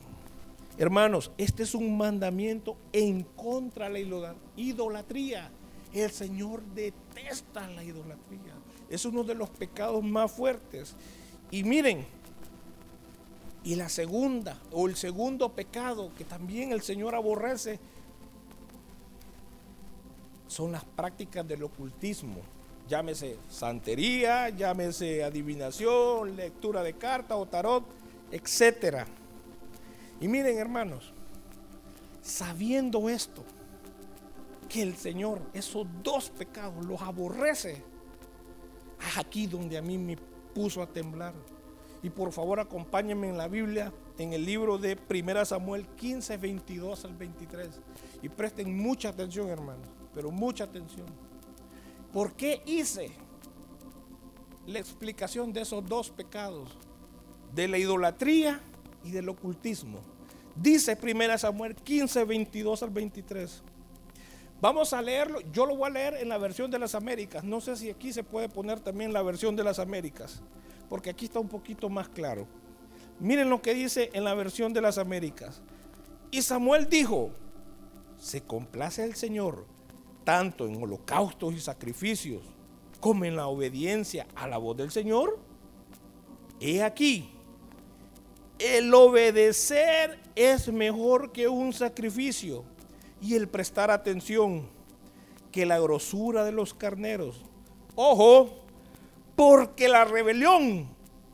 [0.78, 5.50] Hermanos, este es un mandamiento en contra de la idolatría.
[5.94, 8.54] El Señor detesta la idolatría.
[8.90, 10.96] Es uno de los pecados más fuertes.
[11.50, 12.06] Y miren,
[13.64, 17.80] y la segunda o el segundo pecado que también el Señor aborrece
[20.48, 22.42] son las prácticas del ocultismo.
[22.88, 27.84] Llámese santería, llámese adivinación, lectura de cartas o tarot,
[28.32, 29.06] etc.
[30.22, 31.14] Y miren hermanos,
[32.22, 33.44] sabiendo esto,
[34.70, 37.84] que el Señor esos dos pecados los aborrece,
[39.08, 40.18] es aquí donde a mí me
[40.54, 41.34] puso a temblar.
[42.04, 47.06] Y por favor acompáñenme en la Biblia, en el libro de 1 Samuel 15, 22
[47.06, 47.70] al 23.
[48.22, 51.06] Y presten mucha atención, hermanos pero mucha atención.
[52.18, 53.12] ¿Por qué hice
[54.66, 56.76] la explicación de esos dos pecados?
[57.54, 58.60] De la idolatría
[59.04, 60.00] y del ocultismo.
[60.56, 63.62] Dice 1 Samuel 15, 22 al 23.
[64.60, 65.42] Vamos a leerlo.
[65.52, 67.44] Yo lo voy a leer en la versión de las Américas.
[67.44, 70.42] No sé si aquí se puede poner también la versión de las Américas.
[70.90, 72.48] Porque aquí está un poquito más claro.
[73.20, 75.62] Miren lo que dice en la versión de las Américas.
[76.32, 77.30] Y Samuel dijo,
[78.18, 79.77] se complace el Señor
[80.28, 82.42] tanto en holocaustos y sacrificios
[83.00, 85.40] como en la obediencia a la voz del Señor?
[86.60, 87.30] He aquí,
[88.60, 92.66] el obedecer es mejor que un sacrificio
[93.22, 94.68] y el prestar atención
[95.50, 97.38] que la grosura de los carneros.
[97.96, 98.50] Ojo,
[99.38, 100.90] porque la rebelión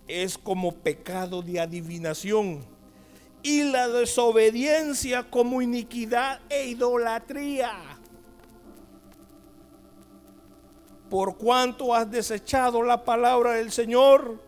[0.07, 2.63] es como pecado de adivinación
[3.41, 7.92] y la desobediencia como iniquidad e idolatría.
[11.13, 14.41] Por cuanto has desechado la palabra del Señor,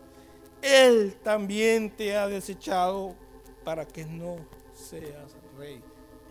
[0.62, 3.14] Él también te ha desechado
[3.64, 4.34] para que no
[4.74, 5.80] seas rey.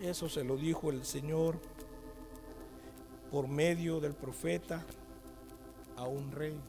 [0.01, 1.57] Eso se lo dijo el Señor
[3.31, 4.85] por medio del profeta
[5.95, 6.59] a un rey.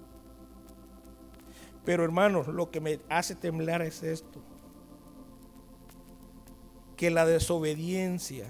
[1.84, 4.44] Pero hermanos, lo que me hace temblar es esto
[6.96, 8.46] que la desobediencia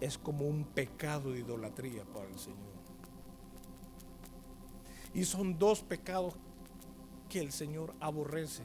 [0.00, 2.71] es como un pecado de idolatría para el Señor.
[5.14, 6.34] Y son dos pecados
[7.28, 8.62] que el Señor aborrece.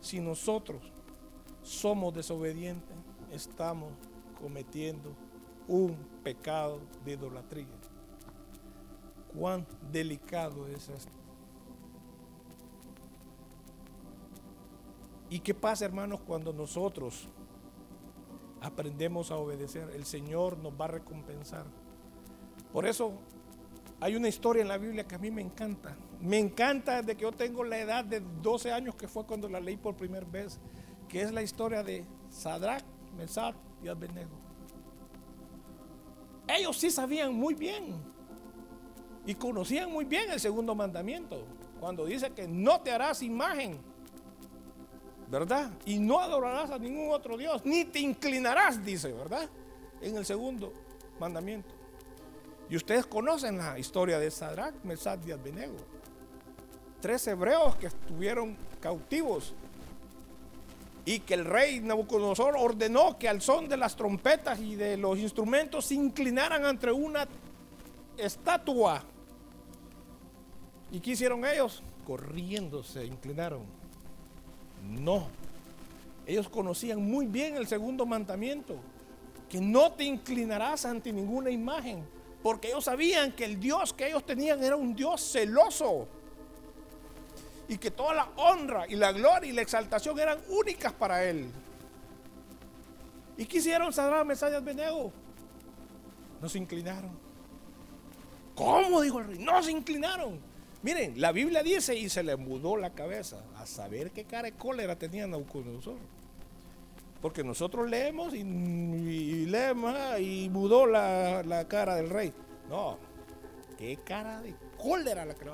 [0.00, 0.82] Si nosotros
[1.62, 2.96] somos desobedientes,
[3.32, 3.92] estamos
[4.40, 5.14] cometiendo
[5.66, 7.66] un pecado de idolatría.
[9.36, 11.12] Cuán delicado es esto.
[15.30, 17.28] ¿Y qué pasa, hermanos, cuando nosotros
[18.60, 21.64] aprendemos a obedecer, el Señor nos va a recompensar.
[22.72, 23.12] Por eso
[24.00, 25.96] hay una historia en la Biblia que a mí me encanta.
[26.20, 29.60] Me encanta desde que yo tengo la edad de 12 años, que fue cuando la
[29.60, 30.58] leí por primera vez,
[31.08, 32.84] que es la historia de Sadrach,
[33.16, 34.36] Mesach y Abednego.
[36.46, 37.94] Ellos sí sabían muy bien
[39.26, 41.44] y conocían muy bien el segundo mandamiento,
[41.78, 43.78] cuando dice que no te harás imagen
[45.30, 45.70] ¿verdad?
[45.84, 49.48] Y no adorarás a ningún otro Dios, ni te inclinarás, dice, ¿verdad?
[50.00, 50.72] En el segundo
[51.20, 51.74] mandamiento.
[52.70, 55.76] Y ustedes conocen la historia de Sadrach, Mesach y Abednego.
[57.00, 59.54] Tres hebreos que estuvieron cautivos
[61.04, 65.18] y que el rey Nabucodonosor ordenó que al son de las trompetas y de los
[65.18, 67.26] instrumentos se inclinaran ante una
[68.18, 69.02] estatua.
[70.90, 71.82] ¿Y qué hicieron ellos?
[72.06, 73.62] Corriendo se inclinaron.
[74.82, 75.28] No.
[76.26, 78.76] Ellos conocían muy bien el segundo mandamiento,
[79.48, 82.04] que no te inclinarás ante ninguna imagen,
[82.42, 86.06] porque ellos sabían que el Dios que ellos tenían era un Dios celoso
[87.68, 91.50] y que toda la honra y la gloria y la exaltación eran únicas para él.
[93.36, 94.74] ¿Y quisieron Sadrach, Mesach y
[96.40, 97.10] No se inclinaron.
[98.54, 99.00] ¿Cómo?
[99.00, 99.38] dijo el rey.
[99.38, 100.40] No se inclinaron.
[100.82, 104.52] Miren, la Biblia dice y se le mudó la cabeza a saber qué cara de
[104.52, 105.98] cólera tenía Nabucodonosor.
[107.20, 108.44] Porque nosotros leemos y,
[109.46, 112.32] leemos ah, y mudó la, cara del rey.
[112.68, 112.98] No,
[113.76, 115.46] qué cara de cólera la que,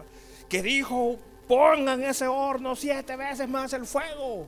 [0.49, 1.17] que dijo,
[1.49, 4.47] pongan ese horno siete veces más el fuego.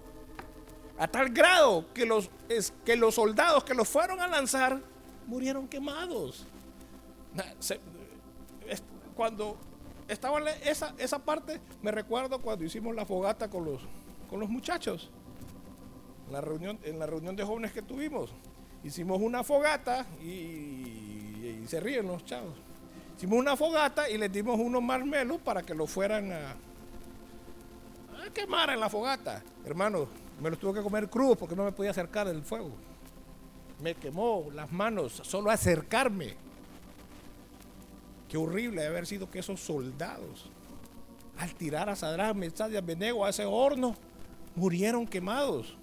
[0.99, 2.31] A tal grado que los,
[2.85, 4.81] que los soldados que los fueron a lanzar
[5.27, 6.47] murieron quemados.
[9.15, 9.57] Cuando
[10.09, 13.83] estaba esa, esa parte, me recuerdo cuando hicimos la fogata con los,
[14.29, 15.11] con los muchachos.
[16.27, 18.31] En la, reunión, en la reunión de jóvenes que tuvimos.
[18.83, 22.55] Hicimos una fogata y, se ríen los chavos.
[23.17, 26.51] Hicimos una fogata y les dimos unos marmelos para que lo fueran a,
[28.25, 29.43] a quemar en la fogata.
[29.65, 30.07] Hermano,
[30.41, 32.71] me los tuve que comer crudos porque no me podía acercar del fuego.
[33.81, 36.35] Me quemó las manos solo acercarme.
[38.29, 40.51] Qué horrible haber sido que esos soldados,
[41.39, 43.95] al tirar a Sadrach, Mesach y Abednego a ese horno,
[44.55, 45.77] murieron quemados.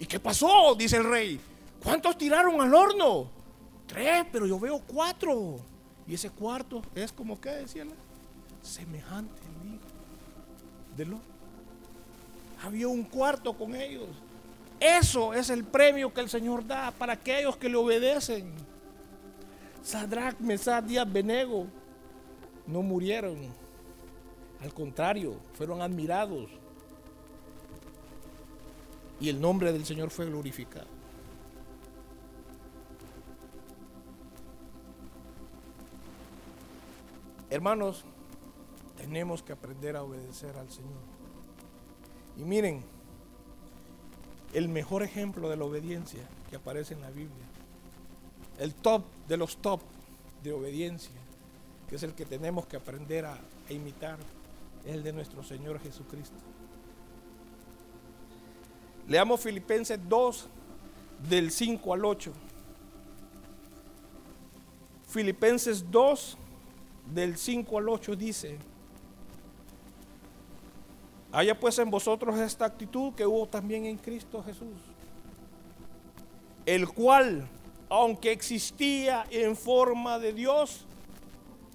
[0.00, 0.74] ¿Y qué pasó?
[0.74, 1.38] Dice el rey.
[1.82, 3.30] ¿Cuántos tiraron al horno?
[3.86, 5.60] Tres, pero yo veo cuatro.
[6.08, 7.84] Y ese cuarto es como que decía
[8.62, 11.24] semejante al hijo del horno.
[12.64, 14.08] Había un cuarto con ellos.
[14.80, 18.54] Eso es el premio que el Señor da para aquellos que le obedecen.
[19.82, 21.66] Sadrach, Mesach y Abednego
[22.66, 23.38] no murieron.
[24.62, 26.59] Al contrario, fueron admirados.
[29.20, 30.86] Y el nombre del Señor fue glorificado.
[37.50, 38.04] Hermanos,
[38.96, 41.02] tenemos que aprender a obedecer al Señor.
[42.36, 42.82] Y miren,
[44.54, 47.50] el mejor ejemplo de la obediencia que aparece en la Biblia
[48.60, 49.80] el top de los top
[50.44, 51.14] de obediencia,
[51.88, 53.38] que es el que tenemos que aprender a,
[53.70, 54.18] imitar,
[54.84, 56.36] es el de nuestro Señor Jesucristo.
[59.08, 60.46] Leamos Filipenses 2
[61.28, 62.32] del 5 al 8.
[65.08, 66.38] Filipenses 2
[67.12, 68.58] del 5 al 8 dice,
[71.32, 74.76] haya pues en vosotros esta actitud que hubo también en Cristo Jesús,
[76.64, 77.48] el cual
[77.90, 80.86] aunque existía en forma de Dios,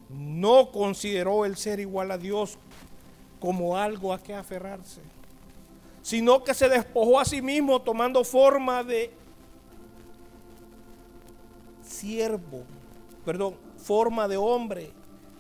[0.10, 2.58] no consideró el ser igual a Dios
[3.42, 5.02] como algo a que aferrarse,
[6.06, 9.12] sino que se despojó a sí mismo tomando forma de
[11.82, 12.62] siervo,
[13.26, 14.92] perdón, forma de hombre.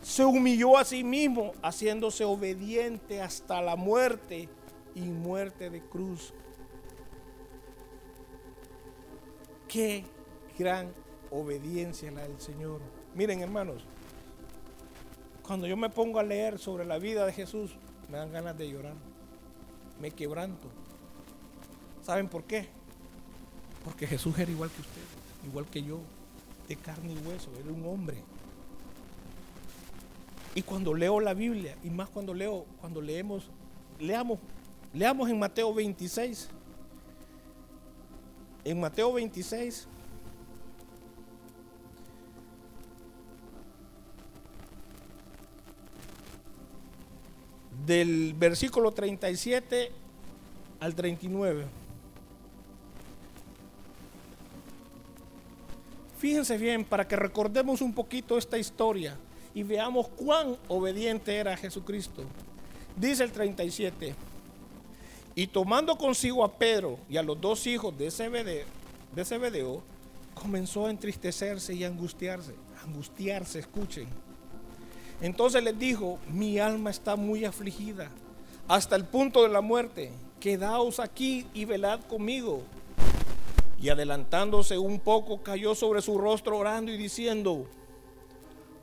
[0.01, 4.49] Se humilló a sí mismo, haciéndose obediente hasta la muerte
[4.95, 6.34] y muerte de cruz.
[9.68, 10.03] Qué
[10.57, 10.91] gran
[11.30, 12.82] obediencia la del Señor.
[13.13, 13.84] Miren, hermanos,
[15.45, 17.78] cuando yo me pongo a leer sobre la vida de Jesús,
[18.09, 19.14] me dan ganas de llorar.
[20.00, 20.68] Me quebranto.
[22.04, 22.68] ¿Saben por qué?
[23.84, 25.02] Porque Jesús era igual que usted,
[25.48, 26.00] igual que yo,
[26.68, 28.18] de carne y hueso, era un hombre.
[30.56, 33.43] Y cuando leo la Biblia, y más cuando leo, cuando leemos,
[34.00, 34.39] leamos,
[34.93, 36.50] leamos en Mateo 26.
[38.64, 39.88] En Mateo 26,
[47.86, 49.92] del versículo 37
[50.80, 51.66] al 39.
[56.18, 59.18] Fíjense bien, para que recordemos un poquito esta historia
[59.54, 62.24] y veamos cuán obediente era Jesucristo.
[62.96, 64.16] Dice el 37,
[65.36, 68.66] y tomando consigo a Pedro y a los dos hijos de Zebedeo,
[69.14, 69.80] de
[70.34, 72.56] comenzó a entristecerse y a angustiarse.
[72.84, 74.08] Angustiarse, escuchen
[75.22, 78.09] entonces les dijo, mi alma está muy afligida
[78.68, 80.11] hasta el punto de la muerte.
[80.39, 82.63] Quedaos aquí y velad conmigo.
[83.80, 87.68] Y adelantándose un poco, cayó sobre su rostro orando y diciendo,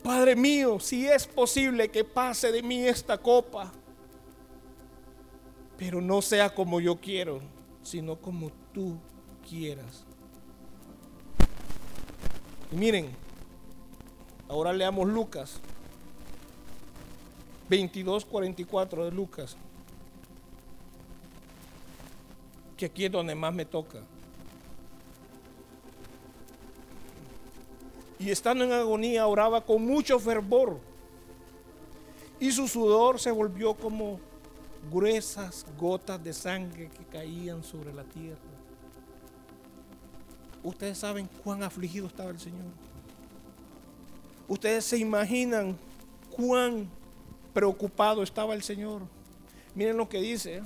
[0.03, 3.73] Padre mío, si es posible que pase de mí esta copa,
[5.77, 7.41] pero no sea como yo quiero,
[7.83, 8.97] sino como tú
[9.49, 10.05] quieras.
[12.71, 13.11] Y miren,
[14.49, 15.61] ahora leamos Lucas
[17.73, 19.57] 22:44 de Lucas.
[22.77, 24.01] Que aquí es donde más me toca.
[28.19, 30.79] Y estando en agonía oraba con mucho fervor.
[32.39, 34.21] Y su sudor se volvió como
[34.93, 38.39] gruesas gotas de sangre que caían sobre la tierra.
[40.63, 42.71] Ustedes saben cuán afligido estaba el Señor.
[44.47, 45.79] Ustedes se imaginan
[46.37, 46.89] cuán
[47.53, 49.03] preocupado estaba el Señor.
[49.75, 50.63] Miren lo que dice.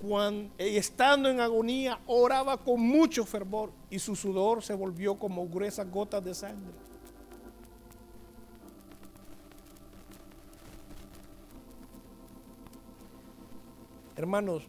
[0.00, 5.90] Cuando, estando en agonía, oraba con mucho fervor y su sudor se volvió como gruesas
[5.90, 6.74] gotas de sangre.
[14.16, 14.64] Hermanos,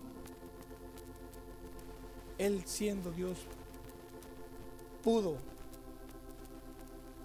[2.38, 3.38] Él siendo Dios
[5.04, 5.38] pudo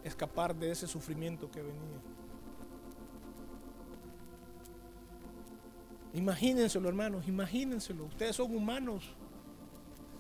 [0.05, 2.10] escapar de ese sufrimiento que venía.
[6.13, 8.05] Imagínenselo, hermanos, imagínenselo.
[8.07, 9.05] Ustedes son humanos.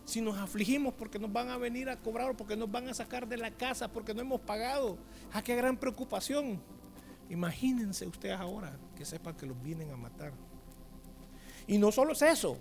[0.04, 3.28] Si nos afligimos porque nos van a venir a cobrar, porque nos van a sacar
[3.28, 4.98] de la casa, porque no hemos pagado.
[5.32, 6.60] ¿A ah, qué gran preocupación!
[7.28, 10.32] Imagínense ustedes ahora que sepan que los vienen a matar.
[11.66, 12.56] Y no solo es eso.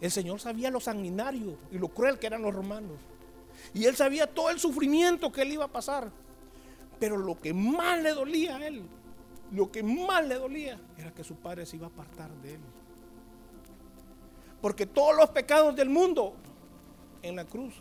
[0.00, 2.98] El Señor sabía lo sanguinario y lo cruel que eran los romanos.
[3.74, 6.10] Y Él sabía todo el sufrimiento que Él iba a pasar.
[6.98, 8.84] Pero lo que más le dolía a Él
[9.52, 12.60] lo que más le dolía era que su padre se iba a apartar de él.
[14.60, 16.34] Porque todos los pecados del mundo
[17.22, 17.74] en la cruz.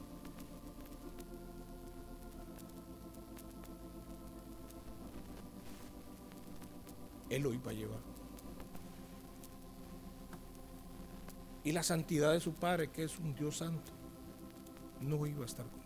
[7.30, 8.00] Él lo iba a llevar.
[11.64, 13.92] Y la santidad de su padre, que es un Dios santo,
[15.02, 15.79] no iba a estar con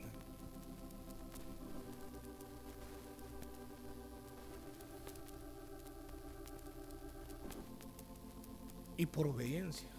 [8.98, 9.90] y por obediencia.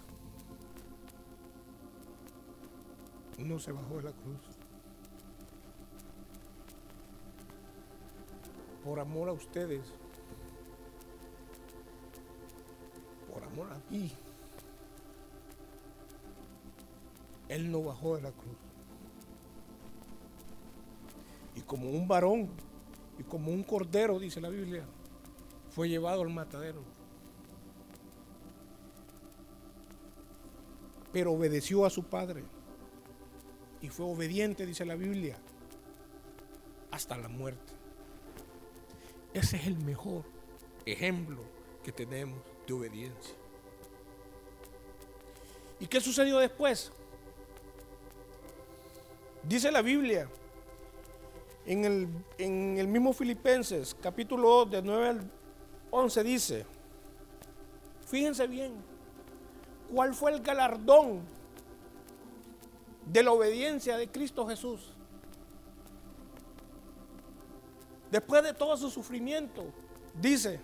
[3.39, 4.41] No se bajó de la cruz.
[8.85, 9.93] Por amor a ustedes.
[13.33, 14.13] Por amor a ti.
[17.49, 18.57] Él no bajó de la cruz.
[21.57, 22.49] Y como un varón
[23.19, 24.85] y como un cordero, dice la Biblia,
[25.71, 26.94] fue llevado al matadero.
[31.15, 32.43] Pero obedeció a su padre.
[33.81, 35.39] Y fue obediente, dice la Biblia,
[36.91, 37.73] hasta la muerte.
[39.33, 40.25] Ese es el mejor
[40.85, 41.41] ejemplo
[41.85, 43.37] que tenemos de obediencia.
[45.79, 46.91] ¿Y qué sucedió después?
[49.45, 50.29] Dice la Biblia
[51.67, 52.09] En el,
[52.39, 55.31] en el mismo Filipenses, capítulo 2, de 9 al
[55.93, 56.67] 11, dice,
[58.07, 58.94] fíjense bien,
[59.93, 61.21] ¿cuál fue el galardón
[63.07, 64.93] de la obediencia de Cristo Jesús?
[68.11, 69.65] Después de todo su sufrimiento,
[70.21, 70.61] dice,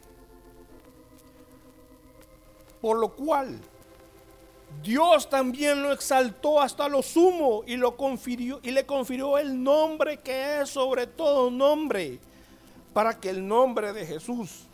[2.81, 3.59] por lo cual
[4.83, 10.21] Dios también lo exaltó hasta lo sumo y lo confirió y le confirió el nombre
[10.21, 12.19] que es sobre todo nombre,
[12.95, 14.67] para que el nombre de Jesús,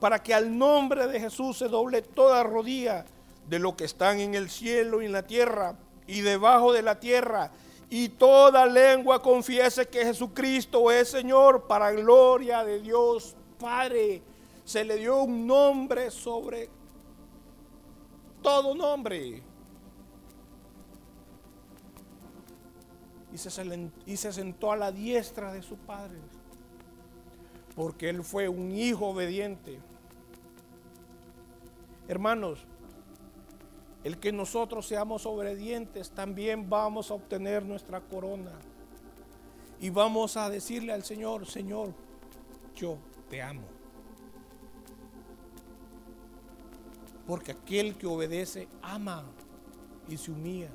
[0.00, 3.04] para que al nombre de Jesús se doble toda rodilla
[3.48, 5.76] de lo que están en el cielo y en la tierra
[6.06, 7.52] y debajo de la tierra,
[7.88, 14.22] y toda lengua confiese que Jesucristo es Señor para gloria de Dios Padre.
[14.64, 16.68] Se le dio un nombre sobre
[18.42, 19.42] todo nombre.
[23.32, 26.18] Y se sentó a la diestra de su padre,
[27.80, 29.80] porque él fue un hijo obediente.
[32.08, 32.58] Hermanos,
[34.04, 38.52] el que nosotros seamos obedientes, también vamos a obtener nuestra corona.
[39.80, 41.94] Y vamos a decirle al Señor, Señor,
[42.76, 42.98] yo
[43.30, 43.66] te amo.
[47.26, 49.24] Porque aquel que obedece ama
[50.06, 50.68] y se humilla.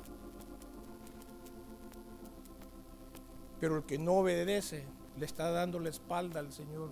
[3.60, 6.90] Pero el que no obedece le está dando la espalda al Señor.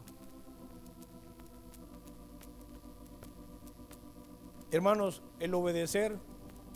[4.70, 6.18] Hermanos, el obedecer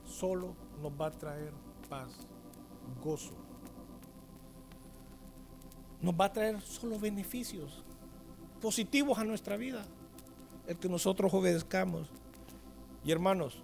[0.04, 1.52] solo nos va a traer
[1.88, 2.26] paz,
[3.02, 3.34] gozo.
[6.00, 7.82] Nos va a traer solo beneficios
[8.60, 9.84] positivos a nuestra vida.
[10.66, 12.08] El que nosotros obedezcamos.
[13.04, 13.62] Y hermanos,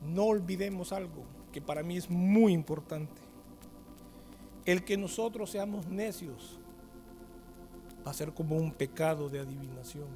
[0.00, 3.20] no olvidemos algo que para mí es muy importante.
[4.64, 6.61] El que nosotros seamos necios
[8.06, 10.08] va a ser como un pecado de adivinación.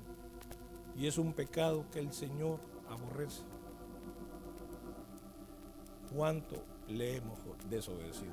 [0.96, 2.58] Y es un pecado que el Señor
[2.88, 3.42] aborrece.
[6.14, 8.32] ¿Cuánto le hemos desobedecido?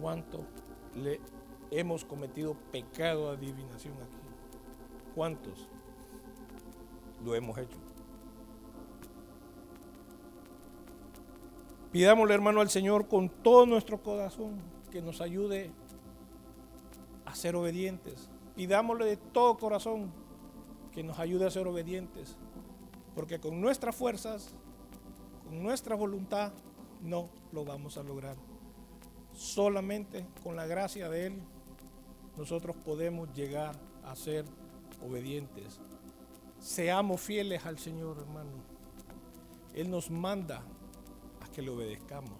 [0.00, 0.44] ¿Cuánto
[0.94, 1.20] le
[1.70, 4.16] hemos cometido pecado de adivinación aquí?
[5.14, 5.68] ¿Cuántos
[7.24, 7.78] lo hemos hecho?
[11.92, 14.56] Pidámosle, hermano, al Señor con todo nuestro corazón
[14.90, 15.70] que nos ayude
[17.34, 18.30] a ser obedientes.
[18.54, 20.12] Pidámosle de todo corazón
[20.92, 22.36] que nos ayude a ser obedientes.
[23.14, 24.54] Porque con nuestras fuerzas,
[25.44, 26.52] con nuestra voluntad,
[27.02, 28.36] no lo vamos a lograr.
[29.32, 31.42] Solamente con la gracia de Él,
[32.36, 34.44] nosotros podemos llegar a ser
[35.04, 35.80] obedientes.
[36.60, 38.52] Seamos fieles al Señor, hermano.
[39.74, 40.62] Él nos manda
[41.52, 42.32] que le obedezcamos.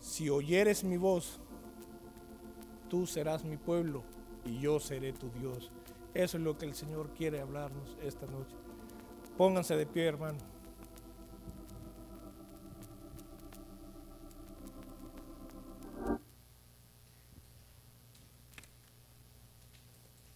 [0.00, 1.40] Si oyeres mi voz,
[2.90, 4.02] tú serás mi pueblo
[4.44, 5.70] y yo seré tu Dios.
[6.12, 8.54] Eso es lo que el Señor quiere hablarnos esta noche.
[9.38, 10.38] Pónganse de pie, hermano.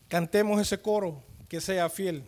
[0.09, 2.25] Cantemos ese coro que sea fiel.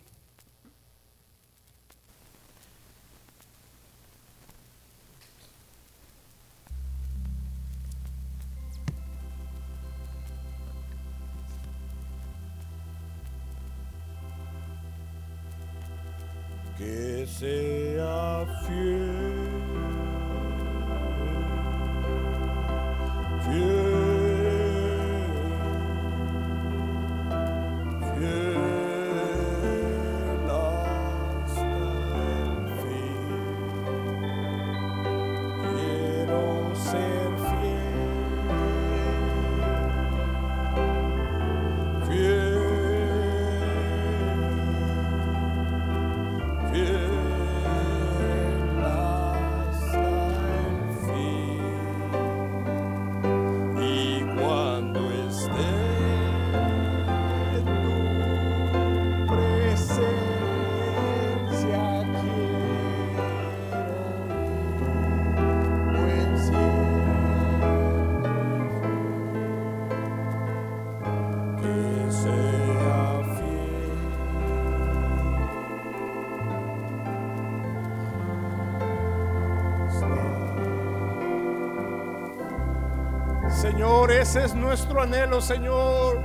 [83.67, 86.25] Señor, ese es nuestro anhelo, Señor.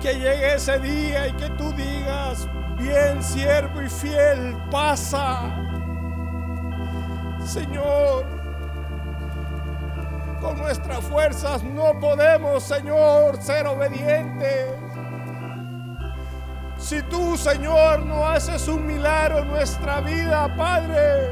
[0.00, 5.56] Que llegue ese día y que tú digas, bien siervo y fiel, pasa.
[7.44, 8.41] Señor,
[10.42, 14.70] Con nuestras fuerzas no podemos, Señor, ser obedientes.
[16.78, 21.30] Si tú, Señor, no haces un milagro en nuestra vida, Padre,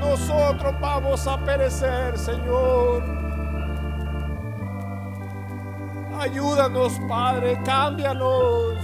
[0.00, 3.04] nosotros vamos a perecer, Señor.
[6.18, 8.76] Ayúdanos, Padre, cámbianos.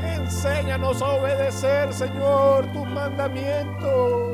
[0.00, 4.33] Enséñanos a obedecer, Señor, tus mandamientos.